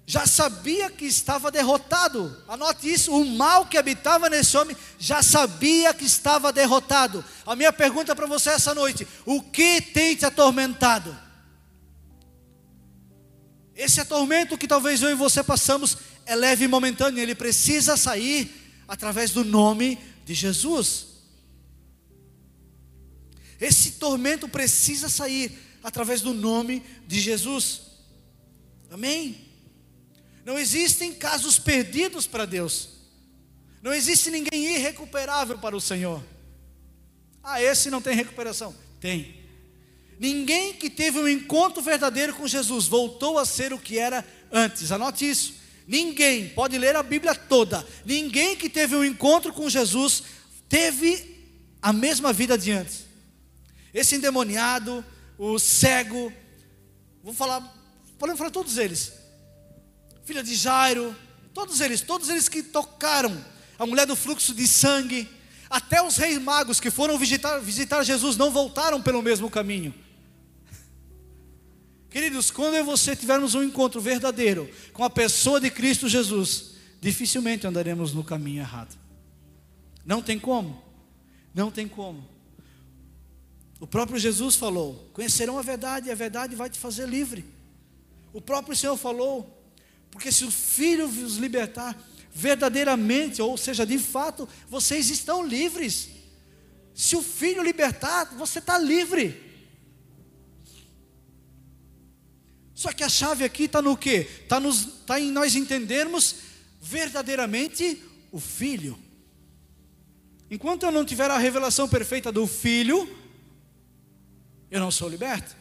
já 0.09 0.25
sabia 0.25 0.89
que 0.89 1.05
estava 1.05 1.51
derrotado. 1.51 2.41
Anote 2.47 2.89
isso: 2.91 3.13
o 3.13 3.25
mal 3.25 3.67
que 3.67 3.77
habitava 3.77 4.31
nesse 4.31 4.57
homem 4.57 4.77
já 4.99 5.21
sabia 5.21 5.93
que 5.93 6.05
estava 6.05 6.53
derrotado. 6.53 7.25
A 7.45 7.57
minha 7.57 7.73
pergunta 7.73 8.15
para 8.15 8.27
você 8.27 8.51
essa 8.51 8.73
noite: 8.73 9.07
o 9.25 9.43
que 9.43 9.81
tem 9.81 10.15
te 10.15 10.25
atormentado? 10.25 11.17
Esse 13.75 14.01
atormento 14.01 14.57
que 14.57 14.69
talvez 14.69 15.03
eu 15.03 15.11
e 15.11 15.15
você 15.15 15.43
passamos 15.43 15.99
é 16.25 16.37
leve 16.37 16.65
e 16.65 16.69
momentâneo, 16.69 17.21
ele 17.21 17.35
precisa 17.35 17.97
sair 17.97 18.83
através 18.87 19.33
do 19.33 19.45
nome 19.45 19.99
de 20.25 20.35
Jesus. 20.35 21.07
Esse 23.61 23.93
tormento 23.93 24.49
precisa 24.49 25.09
sair 25.09 25.79
através 25.83 26.21
do 26.21 26.33
nome 26.33 26.83
de 27.07 27.19
Jesus. 27.19 27.83
Amém? 28.91 29.46
Não 30.47 30.57
existem 30.57 31.13
casos 31.13 31.59
perdidos 31.59 32.25
para 32.25 32.47
Deus. 32.47 32.91
Não 33.83 33.93
existe 33.93 34.31
ninguém 34.31 34.77
irrecuperável 34.77 35.59
para 35.59 35.77
o 35.77 35.81
Senhor. 35.81 36.23
Ah, 37.43 37.61
esse 37.61 37.91
não 37.91 38.01
tem 38.01 38.15
recuperação. 38.15 38.73
Tem. 39.01 39.45
Ninguém 40.21 40.73
que 40.73 40.89
teve 40.89 41.19
um 41.19 41.27
encontro 41.27 41.83
verdadeiro 41.83 42.33
com 42.33 42.47
Jesus 42.47 42.87
voltou 42.87 43.41
a 43.41 43.45
ser 43.45 43.73
o 43.73 43.79
que 43.79 43.99
era 43.99 44.25
antes. 44.53 44.93
Anote 44.93 45.29
isso. 45.29 45.55
Ninguém, 45.85 46.51
pode 46.51 46.79
ler 46.79 46.95
a 46.95 47.03
Bíblia 47.03 47.35
toda. 47.35 47.85
Ninguém 48.05 48.55
que 48.55 48.71
teve 48.71 48.95
um 48.95 49.05
encontro 49.05 49.53
com 49.53 49.69
Jesus 49.69 50.23
teve 50.69 51.45
a 51.83 51.93
mesma 51.93 52.33
vida 52.33 52.57
de 52.57 52.71
antes. 52.71 53.05
Esse 53.93 54.15
endemoniado, 54.15 55.05
o 55.37 55.59
cego, 55.59 56.33
vou 57.21 57.35
falar, 57.35 57.61
podemos 58.17 58.39
falar 58.39 58.53
todos 58.53 58.79
eles. 58.79 59.26
Filha 60.27 60.43
de 60.43 60.57
Jairo, 60.57 61.15
todos 61.55 61.81
eles, 61.81 62.01
todos 62.01 62.29
eles 62.29 62.49
que 62.49 62.61
tocaram 62.61 63.33
a 63.79 63.87
mulher 63.87 64.09
do 64.09 64.17
fluxo 64.17 64.53
de 64.53 64.67
sangue, 64.67 65.29
até 65.71 66.03
os 66.03 66.17
reis 66.17 66.37
magos 66.43 66.81
que 66.81 66.91
foram 66.91 67.17
visitar, 67.17 67.61
visitar 67.61 68.03
Jesus 68.03 68.37
não 68.37 68.51
voltaram 68.51 69.01
pelo 69.01 69.23
mesmo 69.23 69.49
caminho. 69.49 69.95
Queridos, 72.11 72.51
quando 72.51 72.75
eu 72.75 72.81
e 72.81 72.85
você 72.85 73.15
tivermos 73.15 73.55
um 73.55 73.63
encontro 73.63 74.01
verdadeiro 74.01 74.69
com 74.93 75.05
a 75.05 75.11
pessoa 75.11 75.61
de 75.61 75.71
Cristo 75.71 76.09
Jesus, 76.09 76.73
dificilmente 77.01 77.65
andaremos 77.65 78.13
no 78.13 78.25
caminho 78.25 78.63
errado. 78.63 78.99
Não 80.05 80.21
tem 80.21 80.41
como. 80.41 80.83
Não 81.55 81.71
tem 81.71 81.87
como. 81.87 82.29
O 83.79 83.87
próprio 83.87 84.19
Jesus 84.19 84.57
falou: 84.57 85.09
Conhecerão 85.13 85.57
a 85.57 85.63
verdade 85.63 86.09
e 86.09 86.11
a 86.11 86.17
verdade 86.17 86.57
vai 86.57 86.69
te 86.69 86.81
fazer 86.81 87.09
livre. 87.09 87.45
O 88.33 88.41
próprio 88.41 88.75
Senhor 88.75 88.97
falou: 88.97 89.56
Porque 90.17 90.33
se 90.33 90.47
o 90.47 90.51
Filho 90.51 91.07
vos 91.07 91.37
libertar 91.37 91.95
verdadeiramente, 92.33 93.43
ou 93.43 93.55
seja, 93.59 93.85
de 93.85 93.99
fato, 93.99 94.49
vocês 94.67 95.11
estão 95.11 95.47
livres. 95.47 96.09
Se 96.95 97.15
o 97.17 97.23
Filho 97.23 97.63
libertar, 97.63 98.35
você 98.35 98.59
está 98.59 98.79
livre. 98.79 99.39
Só 102.75 102.95
que 102.95 103.05
a 103.05 103.11
chave 103.11 103.45
aqui 103.45 103.65
está 103.65 103.83
no 103.83 103.95
quê? 103.95 104.27
Está 104.43 104.59
tá 105.05 105.21
em 105.21 105.31
nós 105.31 105.55
entendermos 105.55 106.37
verdadeiramente 106.81 108.03
o 108.33 108.41
Filho. 108.41 108.99
Enquanto 110.51 110.85
eu 110.85 110.91
não 110.93 111.05
tiver 111.05 111.31
a 111.31 111.37
revelação 111.37 111.87
perfeita 111.87 112.33
do 112.33 112.47
Filho, 112.47 113.07
eu 114.71 114.81
não 114.81 114.91
sou 114.91 115.11
liberto. 115.11 115.55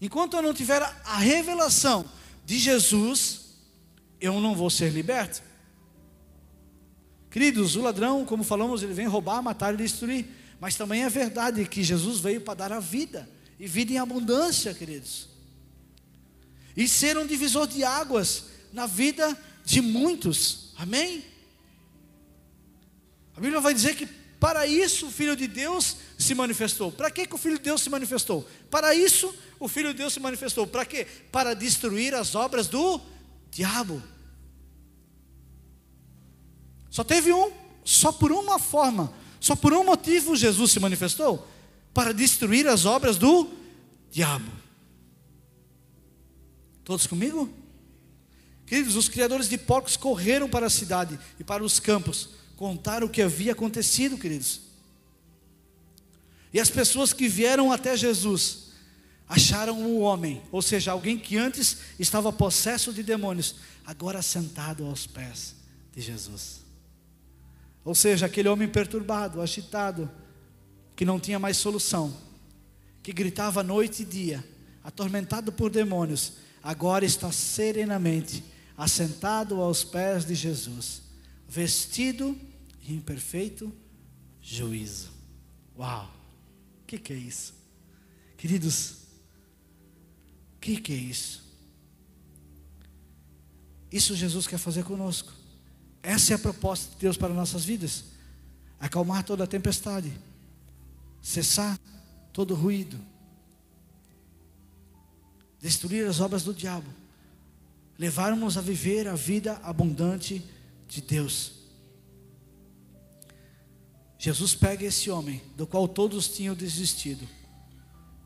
Enquanto 0.00 0.36
eu 0.36 0.42
não 0.42 0.54
tiver 0.54 0.82
a 0.82 1.18
revelação 1.18 2.04
de 2.44 2.58
Jesus, 2.58 3.40
eu 4.20 4.40
não 4.40 4.54
vou 4.54 4.70
ser 4.70 4.90
liberto. 4.90 5.42
Queridos, 7.30 7.76
o 7.76 7.82
ladrão, 7.82 8.24
como 8.24 8.42
falamos, 8.42 8.82
ele 8.82 8.94
vem 8.94 9.06
roubar, 9.06 9.42
matar 9.42 9.74
e 9.74 9.76
destruir. 9.76 10.26
Mas 10.58 10.74
também 10.74 11.04
é 11.04 11.08
verdade 11.08 11.64
que 11.66 11.82
Jesus 11.82 12.18
veio 12.18 12.40
para 12.40 12.54
dar 12.54 12.72
a 12.72 12.80
vida 12.80 13.28
e 13.58 13.66
vida 13.66 13.92
em 13.92 13.98
abundância, 13.98 14.74
queridos. 14.74 15.28
E 16.76 16.88
ser 16.88 17.16
um 17.16 17.26
divisor 17.26 17.66
de 17.66 17.84
águas 17.84 18.46
na 18.72 18.86
vida 18.86 19.36
de 19.64 19.80
muitos. 19.80 20.72
Amém? 20.76 21.24
A 23.36 23.40
Bíblia 23.40 23.60
vai 23.60 23.72
dizer 23.72 23.94
que 23.94 24.06
para 24.06 24.66
isso 24.66 25.06
o 25.06 25.10
Filho 25.10 25.36
de 25.36 25.46
Deus 25.46 25.96
se 26.18 26.34
manifestou. 26.34 26.90
Para 26.90 27.10
que, 27.10 27.26
que 27.26 27.34
o 27.34 27.38
Filho 27.38 27.58
de 27.58 27.64
Deus 27.64 27.82
se 27.82 27.90
manifestou? 27.90 28.48
Para 28.70 28.94
isso 28.94 29.34
o 29.60 29.68
Filho 29.68 29.92
de 29.92 29.98
Deus 29.98 30.14
se 30.14 30.18
manifestou. 30.18 30.66
Para 30.66 30.86
quê? 30.86 31.06
Para 31.30 31.54
destruir 31.54 32.14
as 32.14 32.34
obras 32.34 32.66
do 32.66 32.98
diabo. 33.50 34.02
Só 36.88 37.04
teve 37.04 37.30
um, 37.30 37.52
só 37.84 38.10
por 38.10 38.32
uma 38.32 38.58
forma, 38.58 39.12
só 39.38 39.54
por 39.54 39.74
um 39.74 39.84
motivo 39.84 40.34
Jesus 40.34 40.72
se 40.72 40.80
manifestou 40.80 41.46
para 41.92 42.14
destruir 42.14 42.66
as 42.66 42.86
obras 42.86 43.18
do 43.18 43.50
diabo. 44.10 44.50
Todos 46.82 47.06
comigo? 47.06 47.48
Queridos, 48.64 48.96
os 48.96 49.08
criadores 49.08 49.48
de 49.48 49.58
porcos 49.58 49.96
correram 49.96 50.48
para 50.48 50.66
a 50.66 50.70
cidade 50.70 51.18
e 51.38 51.44
para 51.44 51.62
os 51.62 51.78
campos 51.78 52.30
contar 52.56 53.04
o 53.04 53.08
que 53.08 53.20
havia 53.20 53.52
acontecido, 53.52 54.16
queridos. 54.16 54.62
E 56.52 56.58
as 56.58 56.70
pessoas 56.70 57.12
que 57.12 57.28
vieram 57.28 57.70
até 57.70 57.96
Jesus 57.96 58.69
acharam 59.30 59.80
o 59.80 60.00
homem, 60.00 60.42
ou 60.50 60.60
seja, 60.60 60.90
alguém 60.90 61.16
que 61.16 61.36
antes 61.36 61.78
estava 62.00 62.32
possesso 62.32 62.92
de 62.92 63.00
demônios, 63.00 63.54
agora 63.86 64.20
sentado 64.22 64.84
aos 64.84 65.06
pés 65.06 65.54
de 65.94 66.00
Jesus. 66.00 66.62
Ou 67.84 67.94
seja, 67.94 68.26
aquele 68.26 68.48
homem 68.48 68.66
perturbado, 68.66 69.40
agitado, 69.40 70.10
que 70.96 71.04
não 71.04 71.20
tinha 71.20 71.38
mais 71.38 71.56
solução, 71.56 72.12
que 73.04 73.12
gritava 73.12 73.62
noite 73.62 74.02
e 74.02 74.04
dia, 74.04 74.44
atormentado 74.82 75.52
por 75.52 75.70
demônios, 75.70 76.32
agora 76.60 77.04
está 77.04 77.30
serenamente 77.30 78.42
assentado 78.76 79.60
aos 79.62 79.84
pés 79.84 80.24
de 80.24 80.34
Jesus, 80.34 81.02
vestido 81.48 82.36
em 82.84 82.98
perfeito 82.98 83.72
juízo. 84.42 85.10
Uau! 85.78 86.12
O 86.82 86.86
que, 86.88 86.98
que 86.98 87.12
é 87.12 87.16
isso? 87.16 87.54
Queridos, 88.36 89.00
o 90.60 90.62
que, 90.62 90.76
que 90.78 90.92
é 90.92 90.96
isso? 90.96 91.42
Isso 93.90 94.14
Jesus 94.14 94.46
quer 94.46 94.58
fazer 94.58 94.84
conosco. 94.84 95.32
Essa 96.02 96.34
é 96.34 96.36
a 96.36 96.38
proposta 96.38 96.92
de 96.92 97.00
Deus 97.00 97.16
para 97.16 97.32
nossas 97.32 97.64
vidas: 97.64 98.04
acalmar 98.78 99.24
toda 99.24 99.44
a 99.44 99.46
tempestade, 99.46 100.12
cessar 101.22 101.80
todo 102.30 102.54
ruído, 102.54 103.00
destruir 105.58 106.06
as 106.06 106.20
obras 106.20 106.42
do 106.42 106.52
diabo, 106.52 106.90
levarmos 107.98 108.58
a 108.58 108.60
viver 108.60 109.08
a 109.08 109.14
vida 109.14 109.58
abundante 109.62 110.44
de 110.86 111.00
Deus. 111.00 111.52
Jesus 114.18 114.54
pega 114.54 114.84
esse 114.84 115.10
homem, 115.10 115.40
do 115.56 115.66
qual 115.66 115.88
todos 115.88 116.28
tinham 116.28 116.54
desistido, 116.54 117.26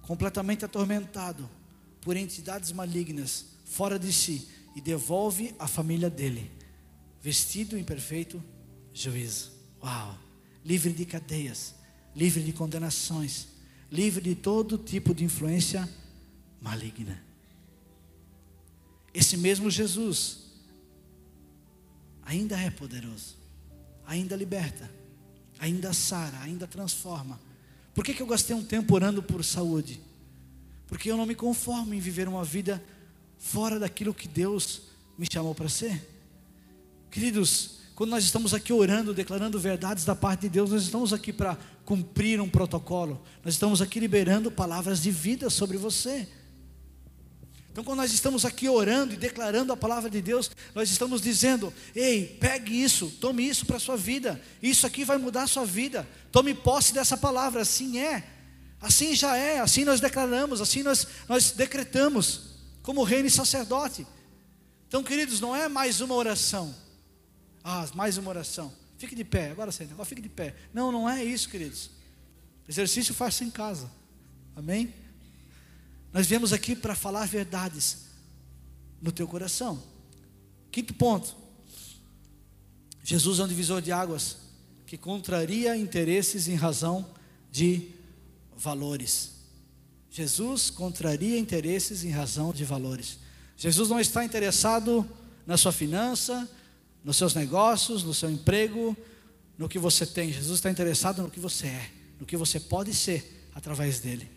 completamente 0.03 0.64
atormentado 0.64 1.49
por 2.05 2.17
entidades 2.17 2.71
malignas, 2.71 3.47
fora 3.64 3.99
de 3.99 4.12
si, 4.12 4.47
e 4.77 4.81
devolve 4.81 5.55
a 5.59 5.67
família 5.67 6.11
dele, 6.11 6.51
vestido 7.23 7.79
em 7.79 7.83
perfeito 7.83 8.43
juízo. 8.93 9.51
Uau! 9.83 10.19
Livre 10.62 10.93
de 10.93 11.05
cadeias, 11.07 11.75
livre 12.14 12.43
de 12.43 12.53
condenações, 12.53 13.49
livre 13.90 14.23
de 14.23 14.35
todo 14.35 14.79
tipo 14.79 15.14
de 15.14 15.25
influência 15.25 15.88
maligna. 16.61 17.23
Esse 19.12 19.37
mesmo 19.37 19.71
Jesus 19.71 20.45
ainda 22.23 22.59
é 22.59 22.71
poderoso, 22.71 23.37
ainda 24.07 24.35
liberta, 24.35 24.90
ainda 25.59 25.93
sara, 25.93 26.40
ainda 26.40 26.67
transforma. 26.67 27.40
Por 27.95 28.05
que, 28.05 28.12
que 28.12 28.23
eu 28.23 28.27
gastei 28.27 28.57
um 28.57 28.64
tempo 28.64 28.95
orando 28.95 29.23
por 29.23 29.45
saúde? 29.45 30.01
Porque 30.87 31.11
eu 31.11 31.16
não 31.16 31.27
me 31.27 31.35
conformo 31.35 31.94
em 31.94 32.01
viver 32.01 32.29
uma 32.29 32.44
vida 32.44 32.83
fora 33.38 33.79
daquilo 33.79 34.14
que 34.14 34.29
Deus 34.29 34.83
me 35.18 35.27
chamou 35.31 35.55
para 35.55 35.68
ser. 35.68 36.11
Queridos, 37.11 37.79
quando 37.94 38.11
nós 38.11 38.25
estamos 38.25 38.53
aqui 38.53 38.73
orando, 38.73 39.14
declarando 39.14 39.59
verdades 39.59 40.05
da 40.05 40.16
parte 40.16 40.42
de 40.42 40.49
Deus, 40.49 40.70
nós 40.70 40.83
estamos 40.83 41.12
aqui 41.12 41.33
para 41.33 41.57
cumprir 41.85 42.40
um 42.40 42.49
protocolo, 42.49 43.23
nós 43.44 43.55
estamos 43.55 43.81
aqui 43.81 44.01
liberando 44.01 44.51
palavras 44.51 45.01
de 45.01 45.11
vida 45.11 45.49
sobre 45.49 45.77
você. 45.77 46.27
Então, 47.70 47.83
quando 47.83 47.99
nós 47.99 48.12
estamos 48.12 48.44
aqui 48.44 48.68
orando 48.68 49.14
e 49.14 49.16
declarando 49.16 49.73
a 49.73 49.77
palavra 49.77 50.09
de 50.09 50.23
Deus, 50.23 50.51
nós 50.75 50.90
estamos 50.90 51.20
dizendo: 51.20 51.73
ei, 51.94 52.37
pegue 52.40 52.83
isso, 52.83 53.11
tome 53.20 53.47
isso 53.49 53.66
para 53.66 53.79
a 53.79 53.81
sua 53.81 53.97
vida, 53.97 54.40
isso 54.62 54.87
aqui 54.87 55.05
vai 55.05 55.18
mudar 55.18 55.42
a 55.42 55.49
sua 55.49 55.64
vida, 55.64 56.09
tome 56.31 56.55
posse 56.55 56.94
dessa 56.94 57.16
palavra, 57.16 57.62
assim 57.62 57.99
é, 57.99 58.25
assim 58.85 59.14
já 59.14 59.37
é, 59.37 59.61
assim 59.61 59.85
nós 59.85 60.01
declaramos, 60.01 60.61
assim 60.61 60.83
nós, 60.83 61.07
nós 61.27 61.53
decretamos, 61.53 62.55
como 62.83 63.03
reino 63.03 63.27
e 63.27 63.31
sacerdote. 63.31 64.07
Então, 64.87 65.03
queridos, 65.03 65.40
não 65.40 65.57
é 65.57 65.68
mais 65.68 66.01
uma 66.01 66.14
oração, 66.14 66.75
ah, 67.64 67.88
mais 67.94 68.18
uma 68.18 68.29
oração. 68.29 68.73
Fique 68.99 69.14
de 69.14 69.25
pé, 69.25 69.51
agora 69.51 69.73
senta, 69.73 69.92
agora 69.92 70.07
fique 70.07 70.20
de 70.20 70.29
pé. 70.29 70.55
Não, 70.73 70.92
não 70.92 71.09
é 71.09 71.25
isso, 71.25 71.49
queridos. 71.49 71.90
Exercício 72.68 73.14
faça 73.14 73.42
em 73.42 73.51
casa. 73.51 73.90
Amém? 74.55 74.94
Nós 76.12 76.27
viemos 76.27 76.53
aqui 76.53 76.77
para 76.77 76.94
falar 76.94 77.27
verdades 77.27 78.05
no 79.01 79.11
teu 79.11 79.27
coração. 79.27 79.83
Quinto 80.70 80.94
ponto. 80.94 81.37
Jesus 83.03 83.40
é 83.40 83.44
um 83.44 83.49
divisor 83.49 83.83
de 83.83 83.92
águas 83.92 84.37
que 84.87 84.97
contraria 84.97 85.77
interesses 85.77 86.49
em 86.49 86.55
razão 86.55 87.14
de 87.51 87.90
valores. 88.57 89.33
Jesus 90.11 90.71
contraria 90.71 91.38
interesses 91.38 92.05
em 92.05 92.11
razão 92.11 92.53
de 92.53 92.64
valores. 92.64 93.19
Jesus 93.57 93.88
não 93.88 94.01
está 94.01 94.25
interessado 94.25 95.09
na 95.47 95.57
sua 95.57 95.73
finança, 95.73 96.49
nos 97.05 97.17
seus 97.17 97.35
negócios, 97.35 98.03
no 98.03 98.14
seu 98.14 98.31
emprego, 98.31 98.97
no 99.59 99.69
que 99.69 99.79
você 99.79 100.07
tem. 100.07 100.33
Jesus 100.33 100.59
está 100.59 100.71
interessado 100.71 101.23
no 101.23 101.31
que 101.31 101.40
você 101.40 101.67
é, 101.67 101.90
no 102.19 102.27
que 102.27 102.37
você 102.37 102.59
pode 102.59 102.95
ser 102.95 103.49
através 103.55 104.01
dele. 104.01 104.31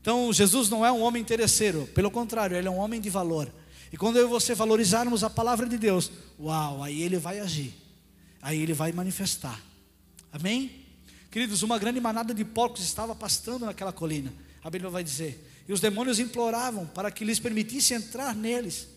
Então, 0.00 0.32
Jesus 0.32 0.68
não 0.68 0.84
é 0.84 0.90
um 0.90 1.02
homem 1.02 1.20
interesseiro, 1.20 1.86
pelo 1.94 2.10
contrário, 2.10 2.56
ele 2.56 2.66
é 2.66 2.70
um 2.70 2.78
homem 2.78 3.00
de 3.00 3.10
valor. 3.10 3.52
E 3.92 3.96
quando 3.96 4.16
eu 4.16 4.26
e 4.26 4.30
você 4.30 4.54
valorizarmos 4.54 5.22
a 5.22 5.28
palavra 5.28 5.68
de 5.68 5.76
Deus, 5.76 6.10
uau, 6.38 6.82
aí 6.82 7.02
ele 7.02 7.18
vai 7.18 7.40
agir, 7.40 7.74
aí 8.40 8.60
ele 8.62 8.72
vai 8.72 8.92
manifestar. 8.92 9.60
Amém? 10.32 10.79
Queridos, 11.30 11.62
uma 11.62 11.78
grande 11.78 12.00
manada 12.00 12.34
de 12.34 12.44
porcos 12.44 12.82
estava 12.82 13.14
pastando 13.14 13.64
naquela 13.66 13.92
colina. 13.92 14.32
A 14.64 14.68
Bíblia 14.68 14.90
vai 14.90 15.04
dizer. 15.04 15.46
E 15.68 15.72
os 15.72 15.80
demônios 15.80 16.18
imploravam 16.18 16.86
para 16.86 17.10
que 17.10 17.24
lhes 17.24 17.38
permitisse 17.38 17.94
entrar 17.94 18.34
neles. 18.34 18.88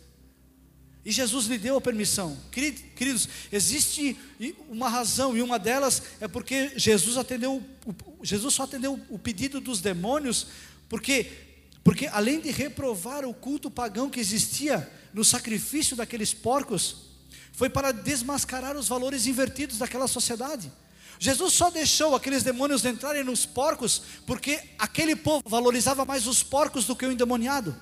E 1.06 1.12
Jesus 1.12 1.46
lhe 1.46 1.58
deu 1.58 1.78
a 1.78 1.82
permissão. 1.82 2.38
Queridos, 2.50 3.28
existe 3.52 4.18
uma 4.70 4.90
razão, 4.90 5.36
e 5.36 5.42
uma 5.42 5.60
delas 5.60 6.02
é 6.20 6.28
porque 6.28 6.72
Jesus 6.76 7.18
atendeu, 7.18 7.62
Jesus 8.24 8.54
só 8.54 8.64
atendeu 8.64 9.00
o 9.10 9.20
pedido 9.20 9.60
dos 9.60 9.82
demônios, 9.82 10.48
porque, 10.88 11.30
porque 11.84 12.08
além 12.08 12.40
de 12.40 12.52
reprovar 12.52 13.26
o 13.26 13.34
culto 13.34 13.70
pagão 13.70 14.10
que 14.10 14.20
existia 14.20 14.90
no 15.14 15.26
sacrifício 15.26 15.96
daqueles 15.96 16.34
porcos, 16.34 17.12
foi 17.52 17.70
para 17.70 17.92
desmascarar 17.92 18.78
os 18.78 18.88
valores 18.88 19.28
invertidos 19.28 19.78
daquela 19.78 20.08
sociedade. 20.08 20.72
Jesus 21.20 21.54
só 21.54 21.70
deixou 21.70 22.16
aqueles 22.16 22.44
demônios 22.44 22.84
entrarem 22.84 23.24
nos 23.24 23.46
porcos, 23.46 24.02
porque 24.26 24.60
aquele 24.78 25.16
povo 25.16 25.44
valorizava 25.48 26.06
mais 26.06 26.28
os 26.28 26.44
porcos 26.44 26.86
do 26.86 26.96
que 26.96 27.06
o 27.06 27.12
endemoniado. 27.12 27.76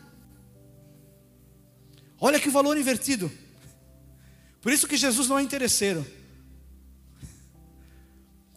Olha 2.20 2.40
que 2.40 2.50
valor 2.50 2.78
invertido. 2.78 3.32
Por 4.62 4.72
isso 4.72 4.88
que 4.88 4.96
Jesus 4.96 5.28
não 5.28 5.40
é 5.40 5.42
interesseiro. 5.42 6.06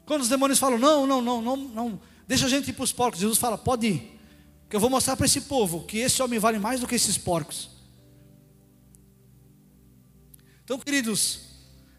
Quando 0.04 0.20
os 0.20 0.28
demônios 0.28 0.58
falam, 0.58 0.78
não, 0.78 1.06
não, 1.06 1.22
não, 1.22 1.40
não, 1.40 1.56
não, 1.56 2.00
deixa 2.28 2.44
a 2.44 2.48
gente 2.48 2.68
ir 2.68 2.72
para 2.74 2.84
os 2.84 2.92
porcos, 2.92 3.20
Jesus 3.20 3.38
fala, 3.38 3.56
pode 3.56 3.86
ir, 3.86 4.20
que 4.68 4.76
eu 4.76 4.80
vou 4.80 4.90
mostrar 4.90 5.16
para 5.16 5.24
esse 5.24 5.42
povo 5.42 5.84
que 5.84 5.98
esse 5.98 6.22
homem 6.22 6.38
vale 6.38 6.58
mais 6.58 6.80
do 6.80 6.86
que 6.86 6.94
esses 6.94 7.16
porcos. 7.16 7.70
Então, 10.62 10.78
queridos, 10.78 11.40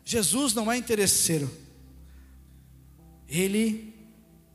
Jesus 0.03 0.53
não 0.53 0.71
é 0.71 0.77
interesseiro, 0.77 1.49
Ele 3.27 3.93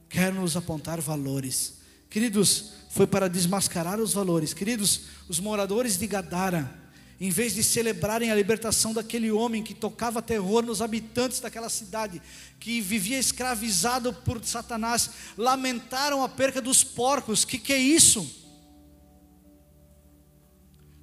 quer 0.08 0.32
nos 0.32 0.56
apontar 0.56 1.00
valores. 1.00 1.74
Queridos, 2.08 2.72
foi 2.90 3.06
para 3.06 3.28
desmascarar 3.28 4.00
os 4.00 4.12
valores. 4.12 4.52
Queridos, 4.52 5.02
os 5.28 5.38
moradores 5.38 5.96
de 5.96 6.06
Gadara, 6.06 6.78
em 7.20 7.30
vez 7.30 7.54
de 7.54 7.62
celebrarem 7.62 8.30
a 8.30 8.34
libertação 8.34 8.92
daquele 8.92 9.30
homem 9.30 9.62
que 9.62 9.74
tocava 9.74 10.20
terror 10.20 10.62
nos 10.62 10.82
habitantes 10.82 11.38
daquela 11.38 11.68
cidade, 11.68 12.20
que 12.58 12.80
vivia 12.80 13.18
escravizado 13.18 14.12
por 14.12 14.44
Satanás, 14.44 15.10
lamentaram 15.36 16.24
a 16.24 16.28
perca 16.28 16.60
dos 16.60 16.82
porcos. 16.82 17.44
Que 17.44 17.58
que 17.58 17.72
é 17.72 17.78
isso? 17.78 18.28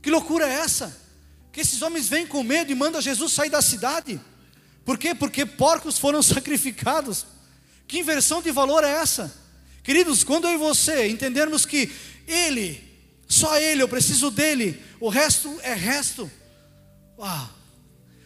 Que 0.02 0.12
loucura 0.12 0.48
é 0.48 0.54
essa? 0.54 0.96
Que 1.52 1.62
esses 1.62 1.82
homens 1.82 2.10
vêm 2.10 2.28
com 2.28 2.44
medo 2.44 2.72
e 2.72 2.76
mandam 2.76 3.02
Jesus 3.02 3.32
sair 3.32 3.50
da 3.50 3.62
cidade? 3.62 4.20
Por 4.84 4.98
quê? 4.98 5.16
Porque 5.16 5.46
porcos 5.46 5.98
foram 5.98 6.22
sacrificados. 6.24 7.26
Que 7.88 8.00
inversão 8.00 8.42
de 8.42 8.52
valor 8.52 8.84
é 8.84 8.92
essa? 8.92 9.34
Queridos, 9.84 10.24
quando 10.24 10.48
eu 10.48 10.54
e 10.54 10.58
você 10.58 11.08
entendermos 11.08 11.66
que 11.66 11.92
Ele 12.28 12.86
só 13.28 13.58
Ele, 13.58 13.82
eu 13.82 13.88
preciso 13.88 14.32
dele, 14.32 14.82
o 15.00 15.10
resto 15.10 15.60
é 15.62 15.74
resto. 15.74 16.32
Uau. 17.18 17.50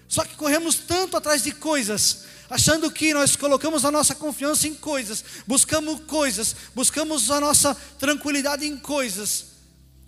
Só 0.08 0.24
que 0.24 0.36
corremos 0.36 0.76
tanto 0.76 1.18
atrás 1.18 1.42
de 1.42 1.52
coisas, 1.52 2.26
achando 2.50 2.92
que 2.92 3.14
nós 3.14 3.36
colocamos 3.36 3.86
a 3.86 3.92
nossa 3.92 4.14
confiança 4.14 4.68
em 4.68 4.76
coisas, 4.76 5.24
buscamos 5.48 6.02
coisas, 6.02 6.56
buscamos 6.76 7.32
a 7.32 7.40
nossa 7.40 7.74
tranquilidade 7.98 8.66
em 8.66 8.78
coisas, 8.78 9.46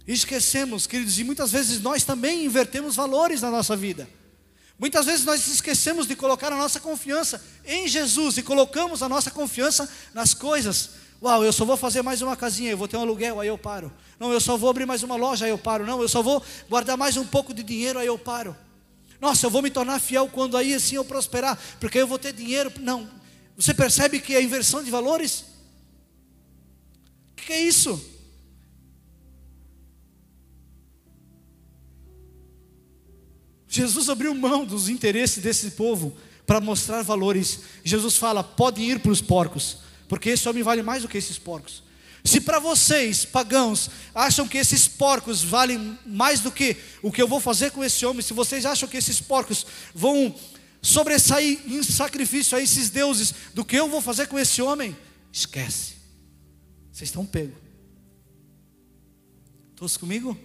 e 0.05 0.11
esquecemos, 0.13 0.85
queridos, 0.85 1.17
e 1.17 1.23
muitas 1.23 1.51
vezes 1.51 1.79
nós 1.79 2.03
também 2.03 2.43
invertemos 2.43 2.97
valores 2.97 3.41
na 3.41 3.49
nossa 3.49 3.77
vida. 3.77 4.07
Muitas 4.83 5.05
vezes 5.05 5.23
nós 5.23 5.47
esquecemos 5.47 6.05
de 6.05 6.13
colocar 6.13 6.51
a 6.51 6.57
nossa 6.57 6.77
confiança 6.77 7.41
em 7.65 7.87
Jesus 7.87 8.37
e 8.37 8.43
colocamos 8.43 9.01
a 9.01 9.07
nossa 9.07 9.31
confiança 9.31 9.89
nas 10.13 10.33
coisas. 10.33 10.89
Uau, 11.21 11.41
eu 11.41 11.53
só 11.53 11.63
vou 11.63 11.77
fazer 11.77 12.01
mais 12.01 12.21
uma 12.21 12.35
casinha, 12.35 12.71
eu 12.71 12.77
vou 12.77 12.85
ter 12.85 12.97
um 12.97 12.99
aluguel, 12.99 13.39
aí 13.39 13.47
eu 13.47 13.57
paro. 13.57 13.93
Não, 14.19 14.33
eu 14.33 14.41
só 14.41 14.57
vou 14.57 14.69
abrir 14.69 14.85
mais 14.85 15.01
uma 15.01 15.15
loja, 15.15 15.45
aí 15.45 15.51
eu 15.51 15.57
paro. 15.57 15.85
Não, 15.85 16.01
eu 16.01 16.09
só 16.09 16.21
vou 16.21 16.43
guardar 16.69 16.97
mais 16.97 17.15
um 17.15 17.25
pouco 17.25 17.53
de 17.53 17.63
dinheiro, 17.63 17.97
aí 17.97 18.07
eu 18.07 18.19
paro. 18.19 18.53
Nossa, 19.21 19.45
eu 19.45 19.49
vou 19.49 19.61
me 19.61 19.69
tornar 19.69 20.01
fiel 20.01 20.27
quando 20.27 20.57
aí 20.57 20.73
assim 20.73 20.95
eu 20.95 21.05
prosperar, 21.05 21.57
porque 21.79 21.99
eu 21.99 22.05
vou 22.05 22.19
ter 22.19 22.33
dinheiro. 22.33 22.69
Não. 22.81 23.09
Você 23.55 23.73
percebe 23.73 24.19
que 24.19 24.35
é 24.35 24.41
inversão 24.41 24.83
de 24.83 24.91
valores? 24.91 25.45
O 27.31 27.35
que 27.37 27.53
é 27.53 27.61
isso? 27.61 28.12
Jesus 33.81 34.09
abriu 34.09 34.33
mão 34.35 34.65
dos 34.65 34.89
interesses 34.89 35.41
desse 35.41 35.71
povo 35.71 36.15
para 36.45 36.61
mostrar 36.61 37.01
valores. 37.01 37.59
Jesus 37.83 38.17
fala: 38.17 38.43
podem 38.43 38.91
ir 38.91 38.99
para 38.99 39.11
os 39.11 39.21
porcos 39.21 39.77
porque 40.13 40.29
esse 40.29 40.47
homem 40.47 40.61
vale 40.61 40.83
mais 40.83 41.01
do 41.01 41.07
que 41.07 41.17
esses 41.17 41.39
porcos. 41.39 41.81
Se 42.23 42.39
para 42.39 42.59
vocês, 42.59 43.25
pagãos, 43.25 43.89
acham 44.13 44.47
que 44.47 44.59
esses 44.59 44.87
porcos 44.87 45.41
valem 45.41 45.97
mais 46.05 46.39
do 46.39 46.51
que 46.51 46.77
o 47.01 47.11
que 47.11 47.19
eu 47.19 47.27
vou 47.27 47.39
fazer 47.39 47.71
com 47.71 47.83
esse 47.83 48.05
homem, 48.05 48.21
se 48.21 48.31
vocês 48.31 48.63
acham 48.63 48.87
que 48.87 48.95
esses 48.95 49.19
porcos 49.19 49.65
vão 49.93 50.35
sobressair 50.83 51.59
em 51.65 51.81
sacrifício 51.81 52.55
a 52.55 52.61
esses 52.61 52.91
deuses 52.91 53.33
do 53.55 53.65
que 53.65 53.75
eu 53.75 53.89
vou 53.89 54.01
fazer 54.01 54.27
com 54.27 54.37
esse 54.37 54.61
homem, 54.61 54.95
esquece. 55.31 55.93
Vocês 56.91 57.09
estão 57.09 57.25
pegos. 57.25 57.57
Todos 59.75 59.97
comigo? 59.97 60.37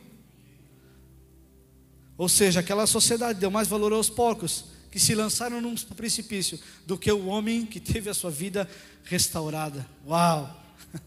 Ou 2.19 2.29
seja, 2.29 2.59
aquela 2.59 2.85
sociedade 2.85 3.39
deu 3.39 3.51
mais 3.51 3.69
valor 3.69 3.93
aos 3.93 4.11
porcos 4.11 4.65
que 4.91 4.99
se 4.99 5.15
lançaram 5.15 5.61
num 5.61 5.77
precipício 5.77 6.59
do 6.85 6.99
que 6.99 7.11
o 7.13 7.27
homem 7.27 7.65
que 7.65 7.79
teve 7.79 8.11
a 8.11 8.15
sua 8.15 8.31
vida 8.31 8.69
restaurada. 9.05 9.89
Uau! 10.07 10.65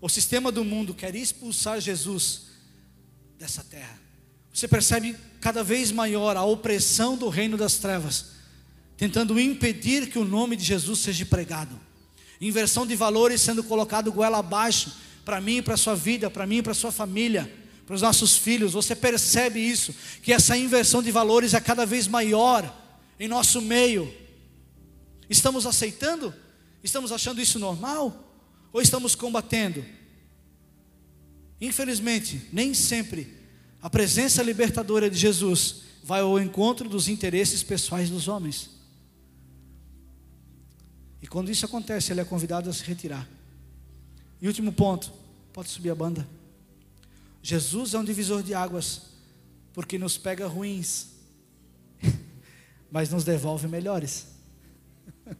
O 0.00 0.08
sistema 0.10 0.52
do 0.52 0.62
mundo 0.62 0.92
quer 0.92 1.14
expulsar 1.14 1.80
Jesus 1.80 2.42
dessa 3.38 3.64
terra. 3.64 3.98
Você 4.52 4.68
percebe 4.68 5.16
cada 5.40 5.64
vez 5.64 5.90
maior 5.90 6.36
a 6.36 6.44
opressão 6.44 7.16
do 7.16 7.30
reino 7.30 7.56
das 7.56 7.76
trevas, 7.76 8.26
tentando 8.98 9.40
impedir 9.40 10.10
que 10.10 10.18
o 10.18 10.24
nome 10.24 10.56
de 10.56 10.64
Jesus 10.64 10.98
seja 10.98 11.24
pregado. 11.24 11.80
Inversão 12.38 12.86
de 12.86 12.94
valores 12.94 13.40
sendo 13.40 13.64
colocado 13.64 14.12
goela 14.12 14.40
abaixo 14.40 14.92
para 15.24 15.40
mim 15.40 15.56
e 15.56 15.62
para 15.62 15.72
a 15.72 15.78
sua 15.78 15.96
vida, 15.96 16.28
para 16.28 16.46
mim 16.46 16.58
e 16.58 16.62
para 16.62 16.74
sua 16.74 16.92
família, 16.92 17.50
para 17.86 17.94
os 17.94 18.02
nossos 18.02 18.36
filhos. 18.36 18.72
Você 18.72 18.94
percebe 18.94 19.60
isso, 19.60 19.94
que 20.22 20.32
essa 20.32 20.56
inversão 20.56 21.02
de 21.02 21.10
valores 21.10 21.54
é 21.54 21.60
cada 21.60 21.84
vez 21.84 22.06
maior 22.06 22.72
em 23.18 23.28
nosso 23.28 23.60
meio. 23.60 24.12
Estamos 25.28 25.66
aceitando? 25.66 26.34
Estamos 26.82 27.12
achando 27.12 27.40
isso 27.40 27.58
normal? 27.58 28.32
Ou 28.72 28.80
estamos 28.80 29.14
combatendo? 29.14 29.84
Infelizmente, 31.60 32.48
nem 32.52 32.74
sempre 32.74 33.32
a 33.80 33.88
presença 33.88 34.42
libertadora 34.42 35.08
de 35.08 35.16
Jesus 35.16 35.82
vai 36.02 36.20
ao 36.20 36.38
encontro 36.38 36.88
dos 36.88 37.08
interesses 37.08 37.62
pessoais 37.62 38.10
dos 38.10 38.28
homens. 38.28 38.70
E 41.22 41.26
quando 41.26 41.50
isso 41.50 41.64
acontece, 41.64 42.12
ele 42.12 42.20
é 42.20 42.24
convidado 42.24 42.68
a 42.68 42.72
se 42.72 42.82
retirar. 42.84 43.26
E 44.40 44.46
último 44.46 44.72
ponto, 44.72 45.10
pode 45.52 45.70
subir 45.70 45.90
a 45.90 45.94
banda. 45.94 46.28
Jesus 47.44 47.92
é 47.92 47.98
um 47.98 48.04
divisor 48.04 48.42
de 48.42 48.54
águas, 48.54 49.02
porque 49.74 49.98
nos 49.98 50.16
pega 50.16 50.46
ruins 50.46 51.08
mas 52.90 53.10
nos 53.10 53.22
devolve 53.22 53.68
melhores. 53.68 54.28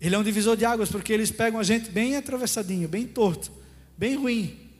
Ele 0.00 0.14
é 0.14 0.18
um 0.18 0.22
divisor 0.22 0.56
de 0.56 0.64
águas, 0.64 0.90
porque 0.90 1.12
eles 1.12 1.30
pegam 1.30 1.60
a 1.60 1.62
gente 1.62 1.90
bem 1.90 2.16
atravessadinho, 2.16 2.88
bem 2.88 3.06
torto, 3.06 3.52
bem 3.98 4.16
ruim, 4.16 4.70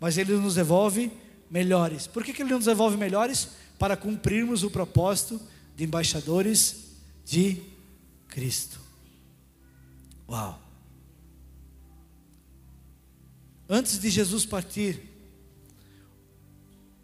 mas 0.00 0.18
ele 0.18 0.34
nos 0.34 0.54
devolve 0.56 1.10
melhores. 1.50 2.06
Por 2.06 2.24
que, 2.24 2.32
que 2.32 2.42
ele 2.42 2.52
nos 2.52 2.64
devolve 2.64 2.96
melhores? 2.96 3.50
Para 3.78 3.96
cumprirmos 3.96 4.64
o 4.64 4.70
propósito 4.70 5.40
de 5.76 5.84
embaixadores 5.84 6.96
de 7.24 7.60
Cristo. 8.28 8.80
Uau! 10.28 10.60
Antes 13.68 14.00
de 14.00 14.10
Jesus 14.10 14.44
partir, 14.44 15.11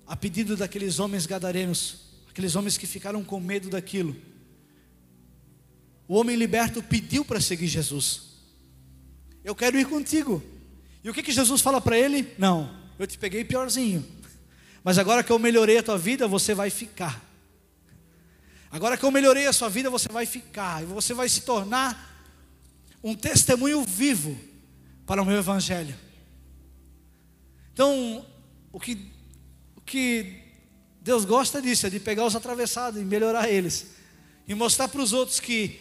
a 0.09 0.16
pedido 0.16 0.56
daqueles 0.56 0.98
homens 0.98 1.26
gadarenos, 1.26 1.98
aqueles 2.30 2.56
homens 2.56 2.78
que 2.78 2.86
ficaram 2.86 3.22
com 3.22 3.38
medo 3.38 3.68
daquilo. 3.68 4.16
O 6.09 6.16
homem 6.16 6.34
liberto 6.34 6.82
pediu 6.82 7.22
para 7.22 7.38
seguir 7.42 7.66
Jesus. 7.66 8.22
Eu 9.44 9.54
quero 9.54 9.78
ir 9.78 9.86
contigo. 9.86 10.42
E 11.04 11.11
o 11.11 11.14
que, 11.14 11.22
que 11.22 11.30
Jesus 11.30 11.61
fala 11.61 11.78
para 11.78 11.98
ele? 11.98 12.32
Não, 12.38 12.74
eu 12.98 13.06
te 13.06 13.18
peguei 13.18 13.44
piorzinho. 13.44 14.02
Mas 14.82 14.96
agora 14.96 15.22
que 15.22 15.30
eu 15.30 15.38
melhorei 15.38 15.76
a 15.76 15.82
tua 15.82 15.98
vida, 15.98 16.26
você 16.26 16.54
vai 16.54 16.70
ficar. 16.70 17.22
Agora 18.70 18.96
que 18.96 19.04
eu 19.04 19.11
melhorei 19.11 19.46
a 19.46 19.52
sua 19.52 19.68
vida, 19.68 19.90
você 19.90 20.09
vai 20.09 20.24
ficar. 20.24 20.82
E 20.82 20.86
você 20.86 21.12
vai 21.12 21.28
se 21.28 21.42
tornar 21.42 22.26
um 23.04 23.14
testemunho 23.14 23.84
vivo 23.84 24.38
para 25.04 25.20
o 25.20 25.26
meu 25.26 25.36
evangelho. 25.36 25.94
Então, 27.72 28.24
o 28.72 28.80
que, 28.80 29.11
que 29.89 30.43
Deus 31.01 31.24
gosta 31.24 31.61
disso, 31.61 31.86
é 31.86 31.91
de 31.91 31.99
pegar 31.99 32.26
os 32.26 32.36
atravessados 32.36 33.01
e 33.01 33.05
melhorar 33.05 33.49
eles. 33.49 33.86
E 34.47 34.55
mostrar 34.55 34.89
para 34.89 35.01
os 35.01 35.12
outros 35.12 35.41
que 35.41 35.80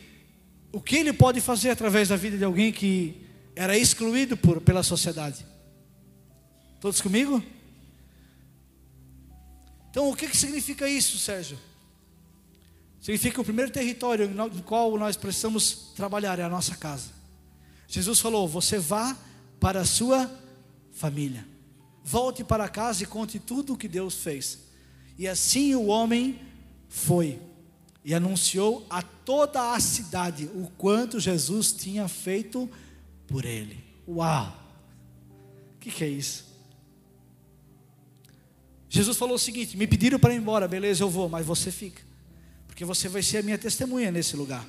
o 0.71 0.81
que 0.81 0.95
Ele 0.95 1.13
pode 1.13 1.41
fazer 1.41 1.69
através 1.69 2.09
da 2.09 2.15
vida 2.15 2.37
de 2.37 2.43
alguém 2.43 2.71
que 2.71 3.21
era 3.55 3.77
excluído 3.77 4.37
por, 4.37 4.61
pela 4.61 4.83
sociedade. 4.83 5.45
Todos 6.79 7.01
comigo? 7.01 7.43
Então, 9.89 10.09
o 10.09 10.15
que, 10.15 10.27
que 10.27 10.37
significa 10.37 10.87
isso, 10.87 11.17
Sérgio? 11.17 11.57
Significa 13.01 13.41
o 13.41 13.43
primeiro 13.43 13.71
território 13.71 14.29
no 14.29 14.49
qual 14.63 14.97
nós 14.97 15.17
precisamos 15.17 15.91
trabalhar 15.95 16.39
é 16.39 16.43
a 16.43 16.49
nossa 16.49 16.75
casa. 16.75 17.09
Jesus 17.87 18.19
falou: 18.19 18.47
Você 18.47 18.77
vá 18.77 19.17
para 19.59 19.81
a 19.81 19.85
sua 19.85 20.29
família. 20.91 21.56
Volte 22.09 22.41
para 22.41 22.69
casa 22.69 23.03
e 23.03 23.05
conte 23.05 23.37
tudo 23.37 23.73
o 23.73 23.77
que 23.77 23.85
Deus 23.85 24.15
fez. 24.15 24.59
E 25.17 25.27
assim 25.27 25.75
o 25.75 25.87
homem 25.87 26.39
foi 26.87 27.37
e 28.01 28.13
anunciou 28.13 28.87
a 28.89 29.01
toda 29.01 29.73
a 29.73 29.79
cidade 29.81 30.49
o 30.55 30.71
quanto 30.77 31.19
Jesus 31.19 31.73
tinha 31.73 32.07
feito 32.07 32.69
por 33.27 33.43
ele. 33.43 33.83
Uau! 34.07 34.57
O 35.75 35.79
que, 35.79 35.91
que 35.91 36.01
é 36.05 36.07
isso? 36.07 36.45
Jesus 38.87 39.17
falou 39.17 39.35
o 39.35 39.39
seguinte: 39.39 39.75
me 39.75 39.85
pediram 39.85 40.17
para 40.17 40.33
ir 40.33 40.37
embora, 40.37 40.65
beleza, 40.65 41.03
eu 41.03 41.09
vou, 41.09 41.27
mas 41.27 41.45
você 41.45 41.71
fica, 41.71 42.01
porque 42.67 42.85
você 42.85 43.09
vai 43.09 43.21
ser 43.21 43.39
a 43.39 43.43
minha 43.43 43.57
testemunha 43.57 44.09
nesse 44.13 44.37
lugar. 44.37 44.65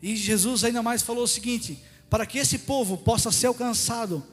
E 0.00 0.16
Jesus 0.16 0.64
ainda 0.64 0.82
mais 0.82 1.02
falou 1.02 1.24
o 1.24 1.28
seguinte: 1.28 1.78
para 2.08 2.26
que 2.26 2.38
esse 2.38 2.60
povo 2.60 2.96
possa 2.98 3.32
ser 3.32 3.48
alcançado 3.48 4.24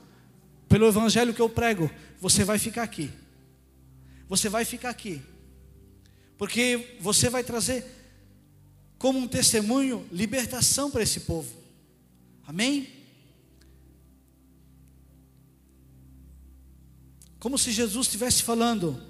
pelo 0.68 0.88
evangelho 0.88 1.34
que 1.34 1.42
eu 1.42 1.50
prego, 1.50 1.90
você 2.20 2.44
vai 2.44 2.58
ficar 2.58 2.84
aqui. 2.84 3.12
Você 4.28 4.50
vai 4.50 4.66
ficar 4.66 4.90
aqui. 4.90 5.22
Porque 6.38 6.98
você 7.00 7.30
vai 7.30 7.44
trazer 7.44 7.86
como 8.98 9.20
um 9.20 9.28
testemunho 9.28 10.08
libertação 10.12 10.90
para 10.90 11.04
esse 11.04 11.22
povo. 11.22 11.54
Amém? 12.48 12.90
Como 17.40 17.58
se 17.58 17.72
Jesus 17.72 18.08
estivesse 18.08 18.42
falando, 18.42 19.02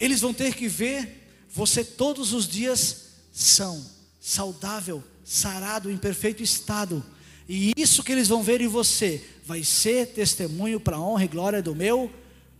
eles 0.00 0.20
vão 0.22 0.32
ter 0.32 0.54
que 0.54 0.68
ver 0.68 1.46
você 1.48 1.84
todos 1.84 2.32
os 2.32 2.48
dias 2.48 3.10
são, 3.30 3.84
saudável, 4.20 5.04
sarado, 5.22 5.90
em 5.90 5.96
perfeito 5.98 6.42
estado 6.42 7.04
e 7.48 7.72
isso 7.76 8.02
que 8.02 8.12
eles 8.12 8.28
vão 8.28 8.42
ver 8.42 8.60
em 8.60 8.66
você 8.66 9.24
vai 9.44 9.62
ser 9.62 10.08
testemunho 10.08 10.80
para 10.80 10.96
a 10.96 11.00
honra 11.00 11.24
e 11.24 11.28
glória 11.28 11.62
do 11.62 11.74
meu 11.74 12.12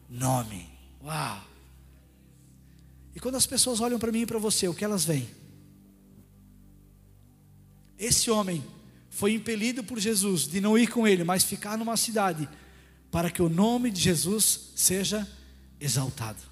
nome. 0.08 0.68
Uau! 1.02 1.44
E 3.14 3.20
quando 3.20 3.34
as 3.34 3.46
pessoas 3.46 3.80
olham 3.80 3.98
para 3.98 4.12
mim 4.12 4.20
e 4.20 4.26
para 4.26 4.38
você, 4.38 4.68
o 4.68 4.74
que 4.74 4.84
elas 4.84 5.04
veem? 5.04 5.28
Esse 7.98 8.30
homem 8.30 8.62
foi 9.10 9.32
impelido 9.32 9.82
por 9.82 9.98
Jesus 9.98 10.46
de 10.46 10.60
não 10.60 10.76
ir 10.76 10.88
com 10.88 11.08
ele, 11.08 11.24
mas 11.24 11.42
ficar 11.42 11.78
numa 11.78 11.96
cidade, 11.96 12.48
para 13.10 13.30
que 13.30 13.40
o 13.40 13.48
nome 13.48 13.90
de 13.90 14.00
Jesus 14.00 14.72
seja 14.76 15.26
exaltado. 15.80 16.42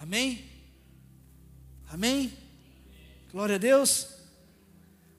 Amém? 0.00 0.44
Amém? 1.88 2.32
Glória 3.30 3.56
a 3.56 3.58
Deus. 3.58 4.08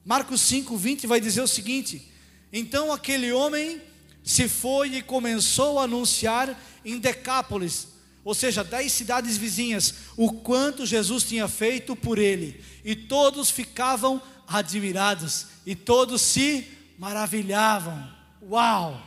Marcos 0.04 0.42
5, 0.42 0.76
20 0.76 1.08
vai 1.08 1.22
dizer 1.22 1.42
o 1.42 1.48
seguinte: 1.48 2.12
então 2.52 2.92
aquele 2.92 3.32
homem 3.32 3.82
se 4.24 4.50
foi 4.50 4.96
e 4.96 5.02
começou 5.04 5.80
a 5.80 5.84
anunciar 5.84 6.60
em 6.84 6.98
Decápolis, 6.98 7.88
ou 8.24 8.34
seja, 8.34 8.64
dez 8.64 8.92
cidades 8.92 9.38
vizinhas, 9.38 9.94
o 10.18 10.32
quanto 10.32 10.84
Jesus 10.84 11.24
tinha 11.24 11.48
feito 11.48 11.96
por 11.96 12.18
ele. 12.18 12.60
E 12.84 12.96
todos 12.96 13.52
ficavam 13.52 14.20
admirados, 14.48 15.46
e 15.64 15.76
todos 15.76 16.24
se 16.24 16.68
maravilhavam. 16.98 18.12
Uau! 18.42 19.00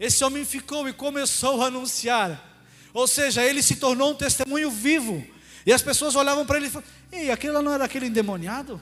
Esse 0.00 0.24
homem 0.24 0.44
ficou 0.44 0.88
e 0.88 0.92
começou 0.92 1.62
a 1.62 1.66
anunciar, 1.66 2.64
ou 2.92 3.06
seja, 3.06 3.44
ele 3.44 3.62
se 3.62 3.76
tornou 3.76 4.10
um 4.10 4.16
testemunho 4.16 4.70
vivo. 4.70 5.24
E 5.64 5.72
as 5.72 5.82
pessoas 5.82 6.16
olhavam 6.16 6.44
para 6.44 6.56
ele 6.56 6.66
e 6.66 6.70
falavam: 6.70 6.92
Ei, 7.12 7.30
aquele 7.30 7.52
não 7.60 7.72
era 7.72 7.84
aquele 7.84 8.06
endemoniado? 8.06 8.80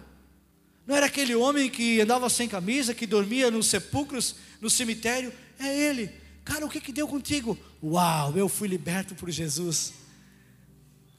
Não 0.89 0.97
era 0.97 1.05
aquele 1.05 1.35
homem 1.35 1.69
que 1.69 2.01
andava 2.01 2.31
sem 2.31 2.49
camisa, 2.49 2.95
que 2.95 3.07
dormia 3.07 3.51
nos 3.51 3.67
sepulcros, 3.67 4.37
no 4.59 4.71
cemitério? 4.71 5.31
É 5.61 5.69
ele. 5.69 6.11
Cara, 6.43 6.65
o 6.65 6.69
que, 6.71 6.81
que 6.81 6.91
deu 6.91 7.07
contigo? 7.07 7.59
Uau, 7.85 8.33
eu 8.35 8.49
fui 8.49 8.67
liberto 8.67 9.15
por 9.15 9.31
Jesus. 9.31 9.93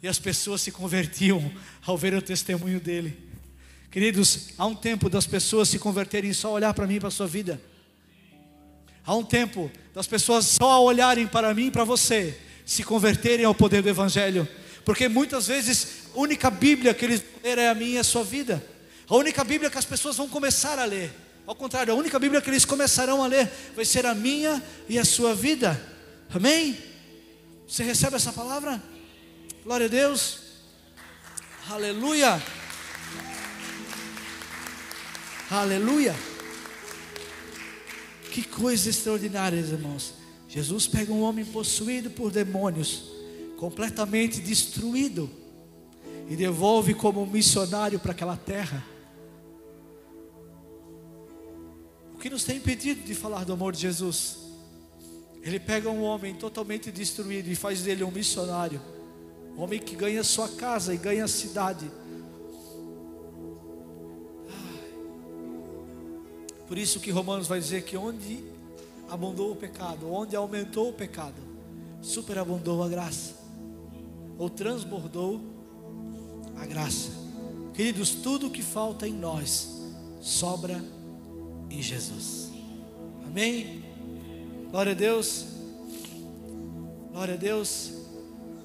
E 0.02 0.08
as 0.08 0.18
pessoas 0.18 0.62
se 0.62 0.72
convertiam 0.72 1.54
ao 1.86 1.96
ver 1.96 2.16
o 2.16 2.22
testemunho 2.22 2.80
dele. 2.80 3.16
Queridos, 3.92 4.50
há 4.58 4.66
um 4.66 4.74
tempo 4.74 5.08
das 5.08 5.28
pessoas 5.28 5.70
se 5.70 5.78
converterem 5.78 6.34
só 6.34 6.52
olhar 6.52 6.74
para 6.74 6.88
mim 6.88 6.98
para 6.98 7.10
a 7.10 7.12
sua 7.12 7.28
vida. 7.28 7.62
Há 9.06 9.14
um 9.14 9.24
tempo 9.24 9.70
das 9.94 10.08
pessoas 10.08 10.48
só 10.48 10.84
olharem 10.84 11.28
para 11.28 11.54
mim 11.54 11.68
e 11.68 11.72
para 11.72 11.84
você, 11.84 12.36
se 12.66 12.84
converterem 12.84 13.46
ao 13.46 13.54
poder 13.54 13.84
do 13.84 13.90
Evangelho. 13.90 14.48
Porque 14.84 15.08
muitas 15.08 15.46
vezes 15.46 16.06
a 16.16 16.20
única 16.20 16.50
Bíblia 16.50 16.92
que 16.92 17.06
eles 17.06 17.24
lerem 17.44 17.66
é 17.66 17.70
a 17.70 17.76
minha 17.76 17.92
e 17.92 17.98
a 18.00 18.04
sua 18.04 18.24
vida. 18.24 18.79
A 19.10 19.16
única 19.16 19.44
Bíblia 19.44 19.72
que 19.72 19.78
as 19.78 19.86
pessoas 19.86 20.16
vão 20.16 20.30
começar 20.30 20.78
a 20.78 20.86
ler, 20.86 21.12
ao 21.48 21.56
contrário, 21.56 21.92
a 21.92 21.96
única 21.96 22.20
Bíblia 22.20 22.40
que 22.42 22.50
eles 22.52 22.64
começarão 22.64 23.24
a 23.24 23.28
ler 23.28 23.52
vai 23.76 23.84
ser 23.84 24.06
a 24.06 24.14
minha 24.14 24.64
e 24.88 25.00
a 25.00 25.04
sua 25.04 25.34
vida. 25.34 25.82
Amém? 26.30 26.78
Você 27.68 27.84
recebe 27.84 28.16
essa 28.18 28.32
palavra? 28.32 28.80
Glória 29.64 29.88
a 29.88 29.90
Deus. 29.90 30.42
Aleluia. 31.68 32.40
Aleluia. 35.50 36.16
Que 38.32 38.44
coisa 38.44 38.92
extraordinária, 38.92 39.58
irmãos. 39.58 40.14
Jesus 40.48 40.86
pega 40.86 41.12
um 41.12 41.24
homem 41.24 41.46
possuído 41.46 42.12
por 42.12 42.30
demônios, 42.30 43.06
completamente 43.58 44.40
destruído, 44.40 45.28
e 46.30 46.36
devolve 46.36 46.94
como 46.94 47.26
missionário 47.26 48.00
para 48.00 48.12
aquela 48.12 48.38
terra. 48.38 48.86
Que 52.20 52.30
nos 52.30 52.44
tem 52.44 52.58
impedido 52.58 53.02
de 53.02 53.16
falar 53.16 53.46
do 53.46 53.54
amor 53.54 53.74
de 53.74 53.80
Jesus? 53.80 54.38
Ele 55.42 55.60
pega 55.60 55.90
um 55.90 56.04
homem 56.04 56.36
totalmente 56.36 56.92
destruído 56.92 57.50
e 57.50 57.56
faz 57.56 57.82
dele 57.82 58.04
um 58.04 58.12
missionário, 58.12 58.82
um 59.56 59.62
homem 59.62 59.80
que 59.80 59.96
ganha 59.96 60.24
sua 60.24 60.50
casa 60.50 60.94
e 60.94 60.98
ganha 60.98 61.24
a 61.24 61.28
cidade. 61.28 61.90
Por 66.68 66.78
isso 66.78 67.00
que 67.00 67.10
Romanos 67.10 67.48
vai 67.48 67.60
dizer 67.60 67.84
que 67.84 67.98
onde 67.98 68.44
abundou 69.10 69.54
o 69.54 69.56
pecado, 69.56 70.12
onde 70.12 70.36
aumentou 70.36 70.90
o 70.90 70.94
pecado, 70.94 71.42
superabundou 72.02 72.84
a 72.84 72.90
graça, 72.90 73.34
ou 74.38 74.50
transbordou 74.50 75.42
a 76.58 76.66
graça. 76.66 77.10
Queridos, 77.74 78.12
tudo 78.12 78.50
que 78.50 78.62
falta 78.62 79.08
em 79.08 79.14
nós 79.14 79.70
sobra 80.22 80.84
em 81.70 81.82
Jesus. 81.82 82.52
Amém? 83.26 83.84
Glória 84.72 84.92
a 84.92 84.96
Deus. 84.96 85.46
Glória 87.12 87.34
a 87.34 87.38
Deus. 87.38 87.94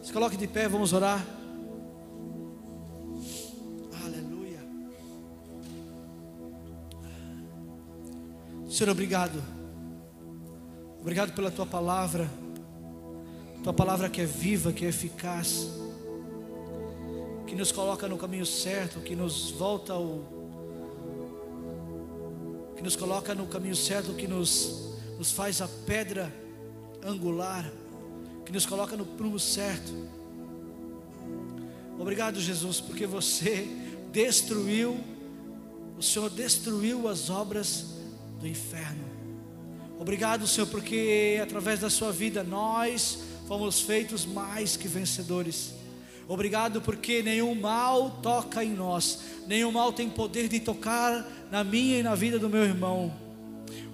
Se 0.02 0.12
coloque 0.12 0.36
de 0.36 0.46
pé, 0.46 0.68
vamos 0.68 0.92
orar. 0.92 1.24
Aleluia. 4.04 4.60
Senhor, 8.68 8.90
obrigado. 8.90 9.42
Obrigado 11.00 11.32
pela 11.34 11.50
tua 11.50 11.66
palavra. 11.66 12.30
Tua 13.62 13.72
palavra 13.72 14.10
que 14.10 14.20
é 14.20 14.26
viva, 14.26 14.72
que 14.72 14.84
é 14.84 14.88
eficaz. 14.88 15.68
Que 17.46 17.54
nos 17.54 17.72
coloca 17.72 18.08
no 18.08 18.18
caminho 18.18 18.46
certo, 18.46 19.00
que 19.00 19.16
nos 19.16 19.50
volta 19.50 19.92
ao 19.94 20.33
nos 22.84 22.96
coloca 22.96 23.34
no 23.34 23.46
caminho 23.46 23.74
certo, 23.74 24.12
que 24.12 24.28
nos, 24.28 24.90
nos 25.16 25.32
faz 25.32 25.62
a 25.62 25.68
pedra 25.86 26.30
angular, 27.02 27.72
que 28.44 28.52
nos 28.52 28.66
coloca 28.66 28.94
no 28.94 29.06
prumo 29.06 29.40
certo. 29.40 29.90
Obrigado, 31.98 32.38
Jesus, 32.38 32.82
porque 32.82 33.06
você 33.06 33.66
destruiu, 34.12 35.02
o 35.96 36.02
Senhor 36.02 36.28
destruiu 36.28 37.08
as 37.08 37.30
obras 37.30 37.86
do 38.38 38.46
inferno. 38.46 39.04
Obrigado, 39.98 40.46
Senhor, 40.46 40.66
porque 40.66 41.40
através 41.42 41.80
da 41.80 41.88
Sua 41.88 42.12
vida 42.12 42.44
nós 42.44 43.20
fomos 43.48 43.80
feitos 43.80 44.26
mais 44.26 44.76
que 44.76 44.88
vencedores. 44.88 45.72
Obrigado 46.28 46.82
porque 46.82 47.22
nenhum 47.22 47.54
mal 47.54 48.18
toca 48.22 48.62
em 48.62 48.74
nós, 48.74 49.20
nenhum 49.46 49.72
mal 49.72 49.90
tem 49.90 50.10
poder 50.10 50.48
de 50.48 50.60
tocar 50.60 51.43
na 51.54 51.62
minha 51.62 52.00
e 52.00 52.02
na 52.02 52.16
vida 52.16 52.36
do 52.36 52.50
meu 52.50 52.64
irmão. 52.64 53.14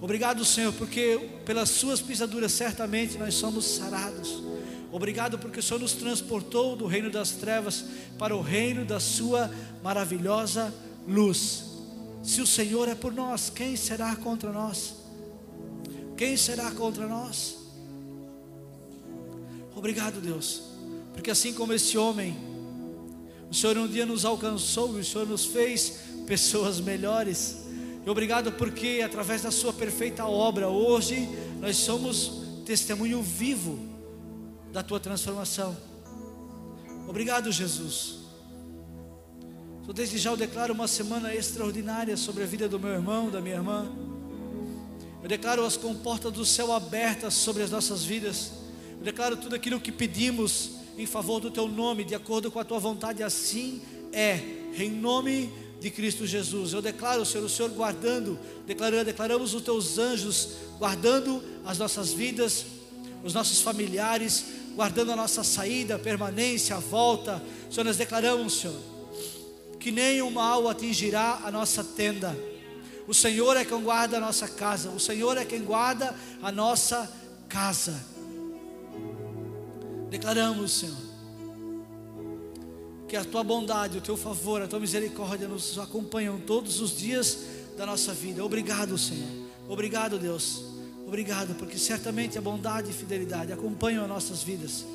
Obrigado, 0.01 0.43
Senhor, 0.43 0.73
porque 0.73 1.29
pelas 1.45 1.69
Suas 1.69 2.01
pisaduras 2.01 2.51
certamente 2.53 3.19
nós 3.19 3.35
somos 3.35 3.65
sarados. 3.65 4.41
Obrigado 4.91 5.37
porque 5.37 5.59
o 5.59 5.63
Senhor 5.63 5.79
nos 5.79 5.93
transportou 5.93 6.75
do 6.75 6.87
reino 6.87 7.11
das 7.11 7.29
trevas 7.33 7.85
para 8.17 8.35
o 8.35 8.41
reino 8.41 8.83
da 8.83 8.99
Sua 8.99 9.51
maravilhosa 9.83 10.73
luz. 11.07 11.65
Se 12.23 12.41
o 12.41 12.47
Senhor 12.47 12.89
é 12.89 12.95
por 12.95 13.13
nós, 13.13 13.51
quem 13.51 13.75
será 13.75 14.15
contra 14.15 14.51
nós? 14.51 14.95
Quem 16.17 16.35
será 16.35 16.71
contra 16.71 17.05
nós? 17.05 17.57
Obrigado, 19.75 20.19
Deus, 20.19 20.63
porque 21.13 21.29
assim 21.29 21.53
como 21.53 21.73
esse 21.73 21.95
homem, 21.95 22.35
o 23.51 23.53
Senhor 23.53 23.77
um 23.77 23.87
dia 23.87 24.07
nos 24.07 24.25
alcançou 24.25 24.97
e 24.97 25.01
o 25.01 25.05
Senhor 25.05 25.27
nos 25.27 25.45
fez 25.45 26.10
pessoas 26.31 26.79
melhores. 26.79 27.57
E 28.05 28.09
obrigado 28.09 28.53
porque 28.53 29.01
através 29.03 29.41
da 29.41 29.51
Sua 29.51 29.73
perfeita 29.73 30.25
obra, 30.25 30.69
hoje 30.69 31.27
nós 31.59 31.75
somos 31.75 32.41
testemunho 32.65 33.21
vivo 33.21 33.77
da 34.71 34.81
Tua 34.81 34.97
transformação. 34.97 35.75
Obrigado, 37.05 37.51
Jesus. 37.51 38.19
Então, 39.81 39.93
desde 39.93 40.17
já 40.17 40.31
eu 40.31 40.37
declaro 40.37 40.73
uma 40.73 40.87
semana 40.87 41.35
extraordinária 41.35 42.15
sobre 42.15 42.43
a 42.43 42.45
vida 42.45 42.69
do 42.69 42.79
meu 42.79 42.93
irmão, 42.93 43.29
da 43.29 43.41
minha 43.41 43.55
irmã. 43.55 43.91
Eu 45.21 45.27
declaro 45.27 45.65
as 45.65 45.75
comportas 45.75 46.31
do 46.31 46.45
céu 46.45 46.71
abertas 46.71 47.33
sobre 47.33 47.61
as 47.61 47.69
nossas 47.69 48.05
vidas. 48.05 48.53
Eu 48.97 49.03
declaro 49.03 49.35
tudo 49.35 49.53
aquilo 49.53 49.81
que 49.81 49.91
pedimos 49.91 50.77
em 50.97 51.05
favor 51.05 51.41
do 51.41 51.51
teu 51.51 51.67
nome, 51.67 52.05
de 52.05 52.15
acordo 52.15 52.49
com 52.49 52.57
a 52.57 52.63
tua 52.63 52.79
vontade, 52.79 53.21
assim 53.21 53.81
é, 54.13 54.37
em 54.77 54.89
nome 54.89 55.47
de 55.47 55.70
Cristo 55.89 56.27
Jesus. 56.27 56.73
Eu 56.73 56.81
declaro, 56.81 57.25
Senhor, 57.25 57.45
o 57.45 57.49
Senhor 57.49 57.71
guardando, 57.71 58.39
declarando, 58.67 59.05
declaramos 59.05 59.53
os 59.53 59.63
teus 59.63 59.97
anjos 59.97 60.49
guardando 60.77 61.43
as 61.65 61.77
nossas 61.77 62.13
vidas, 62.13 62.65
os 63.23 63.33
nossos 63.33 63.61
familiares, 63.61 64.45
guardando 64.75 65.11
a 65.11 65.15
nossa 65.15 65.43
saída, 65.43 65.97
permanência, 65.97 66.75
a 66.75 66.79
volta. 66.79 67.41
Senhor, 67.69 67.83
nós 67.83 67.97
declaramos, 67.97 68.59
Senhor, 68.59 68.79
que 69.79 69.91
nenhum 69.91 70.29
mal 70.29 70.69
atingirá 70.69 71.41
a 71.43 71.51
nossa 71.51 71.83
tenda. 71.83 72.37
O 73.07 73.13
Senhor 73.13 73.57
é 73.57 73.65
quem 73.65 73.81
guarda 73.81 74.17
a 74.17 74.19
nossa 74.19 74.47
casa, 74.47 74.89
o 74.89 74.99
Senhor 74.99 75.37
é 75.37 75.43
quem 75.43 75.61
guarda 75.63 76.15
a 76.41 76.51
nossa 76.51 77.11
casa. 77.49 77.99
Declaramos, 80.09 80.71
Senhor, 80.71 81.10
que 83.11 83.17
a 83.17 83.25
tua 83.25 83.43
bondade, 83.43 83.97
o 83.97 84.01
teu 84.01 84.15
favor, 84.15 84.61
a 84.61 84.69
tua 84.69 84.79
misericórdia 84.79 85.45
nos 85.45 85.77
acompanham 85.77 86.39
todos 86.39 86.79
os 86.79 86.97
dias 86.97 87.39
da 87.77 87.85
nossa 87.85 88.13
vida. 88.13 88.41
Obrigado, 88.41 88.97
Senhor. 88.97 89.27
Obrigado, 89.67 90.17
Deus. 90.17 90.63
Obrigado, 91.05 91.53
porque 91.55 91.77
certamente 91.77 92.37
a 92.37 92.41
bondade 92.41 92.89
e 92.89 92.93
fidelidade 92.93 93.51
acompanham 93.51 94.03
as 94.03 94.09
nossas 94.09 94.41
vidas. 94.43 94.85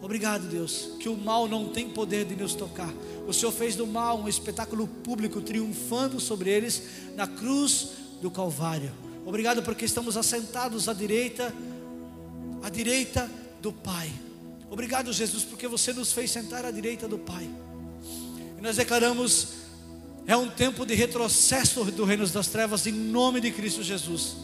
Obrigado, 0.00 0.48
Deus, 0.48 0.92
que 0.98 1.10
o 1.10 1.18
mal 1.18 1.46
não 1.46 1.68
tem 1.68 1.90
poder 1.90 2.24
de 2.24 2.34
nos 2.34 2.54
tocar. 2.54 2.94
O 3.28 3.32
Senhor 3.34 3.52
fez 3.52 3.76
do 3.76 3.86
mal 3.86 4.18
um 4.18 4.26
espetáculo 4.26 4.88
público, 4.88 5.42
triunfando 5.42 6.18
sobre 6.18 6.48
eles 6.48 6.82
na 7.14 7.26
cruz 7.26 7.88
do 8.22 8.30
Calvário. 8.30 8.90
Obrigado, 9.26 9.62
porque 9.62 9.84
estamos 9.84 10.16
assentados 10.16 10.88
à 10.88 10.94
direita, 10.94 11.54
à 12.62 12.70
direita 12.70 13.30
do 13.60 13.70
Pai. 13.70 14.10
Obrigado, 14.70 15.12
Jesus, 15.12 15.42
porque 15.42 15.66
você 15.66 15.92
nos 15.92 16.12
fez 16.12 16.30
sentar 16.30 16.64
à 16.64 16.70
direita 16.70 17.08
do 17.08 17.18
Pai. 17.18 17.50
E 18.56 18.62
nós 18.62 18.76
declaramos: 18.76 19.48
é 20.26 20.36
um 20.36 20.48
tempo 20.48 20.86
de 20.86 20.94
retrocesso 20.94 21.84
do 21.84 22.04
reino 22.04 22.26
das 22.28 22.46
trevas, 22.46 22.86
em 22.86 22.92
nome 22.92 23.40
de 23.40 23.50
Cristo 23.50 23.82
Jesus. 23.82 24.36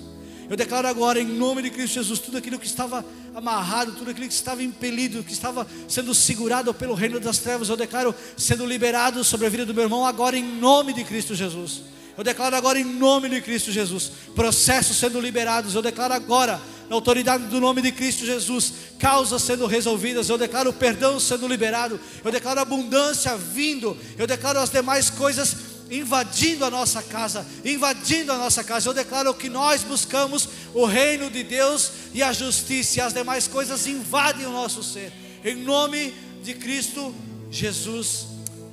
Eu 0.51 0.57
declaro 0.57 0.89
agora, 0.89 1.21
em 1.21 1.27
nome 1.27 1.63
de 1.63 1.71
Cristo 1.71 1.95
Jesus, 1.95 2.19
tudo 2.19 2.39
aquilo 2.39 2.59
que 2.59 2.67
estava 2.67 3.05
amarrado, 3.35 3.93
tudo 3.93 4.11
aquilo 4.11 4.27
que 4.27 4.33
estava 4.33 4.63
impelido, 4.63 5.23
que 5.23 5.33
estava 5.33 5.67
sendo 5.89 6.15
segurado 6.15 6.75
pelo 6.75 6.95
reino 6.95 7.21
das 7.21 7.39
trevas, 7.39 7.69
eu 7.69 7.77
declaro 7.77 8.15
sendo 8.37 8.67
liberado 8.67 9.23
sobre 9.23 9.47
a 9.47 9.51
vida 9.51 9.65
do 9.65 9.75
meu 9.75 9.85
irmão, 9.85 10.05
agora 10.05 10.37
em 10.37 10.45
nome 10.45 10.93
de 10.93 11.05
Cristo 11.05 11.35
Jesus. 11.35 11.83
Eu 12.17 12.25
declaro 12.25 12.57
agora 12.57 12.79
em 12.79 12.85
nome 12.85 13.29
de 13.29 13.41
Cristo 13.43 13.71
Jesus, 13.71 14.11
processos 14.35 14.97
sendo 14.97 15.21
liberados, 15.21 15.75
eu 15.75 15.83
declaro 15.83 16.15
agora 16.15 16.61
na 16.89 16.97
autoridade 16.97 17.45
do 17.45 17.61
nome 17.61 17.83
de 17.83 17.93
Cristo 17.93 18.25
Jesus, 18.25 18.73
causas 18.99 19.43
sendo 19.43 19.67
resolvidas, 19.67 20.29
eu 20.29 20.39
declaro 20.39 20.73
perdão 20.73 21.19
sendo 21.19 21.49
liberado, 21.49 21.99
eu 22.25 22.31
declaro 22.31 22.61
abundância 22.61 23.37
vindo, 23.37 23.97
eu 24.17 24.27
declaro 24.27 24.59
as 24.59 24.71
demais 24.71 25.11
coisas 25.11 25.57
invadindo 25.91 26.65
a 26.65 26.71
nossa 26.71 27.03
casa, 27.03 27.47
invadindo 27.65 28.33
a 28.33 28.39
nossa 28.39 28.65
casa. 28.65 28.89
Eu 28.89 28.95
declaro 28.95 29.33
que 29.35 29.49
nós 29.49 29.83
buscamos 29.83 30.49
o 30.75 30.85
reino 30.85 31.31
de 31.31 31.43
Deus 31.43 31.91
e 32.13 32.23
a 32.23 32.33
justiça, 32.33 32.99
e 32.99 33.01
as 33.01 33.13
demais 33.13 33.47
coisas 33.47 33.87
invadem 33.87 34.47
o 34.47 34.53
nosso 34.53 34.83
ser. 34.83 35.13
Em 35.45 35.55
nome 35.57 36.13
de 36.43 36.55
Cristo 36.55 37.15
Jesus, 37.51 38.27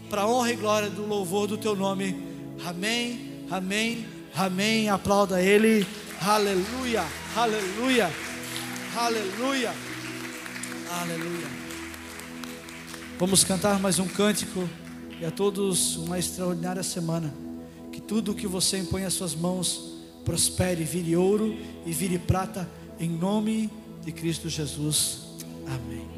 para 0.09 0.28
honra 0.28 0.51
e 0.51 0.55
glória 0.55 0.89
do 0.89 1.05
louvor 1.05 1.47
do 1.47 1.57
teu 1.57 1.76
nome. 1.76 2.16
Amém. 2.66 3.45
Amém. 3.49 4.05
Amém. 4.36 4.89
Aplauda 4.89 5.41
ele. 5.41 5.86
Aleluia, 6.22 7.05
aleluia, 7.36 8.11
aleluia, 8.95 9.73
aleluia. 11.01 11.47
Vamos 13.17 13.43
cantar 13.43 13.79
mais 13.79 13.99
um 13.99 14.07
cântico 14.07 14.67
e 15.19 15.25
a 15.25 15.31
todos 15.31 15.95
uma 15.97 16.19
extraordinária 16.19 16.84
semana. 16.84 17.34
Que 17.91 18.01
tudo 18.01 18.34
que 18.34 18.47
você 18.47 18.77
impõe 18.77 19.05
as 19.05 19.13
suas 19.13 19.36
mãos 19.36 19.93
prospere, 20.25 20.84
vire 20.84 21.15
ouro 21.15 21.55
e 21.86 21.91
vire 21.91 22.17
prata, 22.17 22.69
em 22.99 23.09
nome 23.09 23.69
de 24.03 24.11
Cristo 24.11 24.49
Jesus. 24.49 25.19
Amém. 25.67 26.12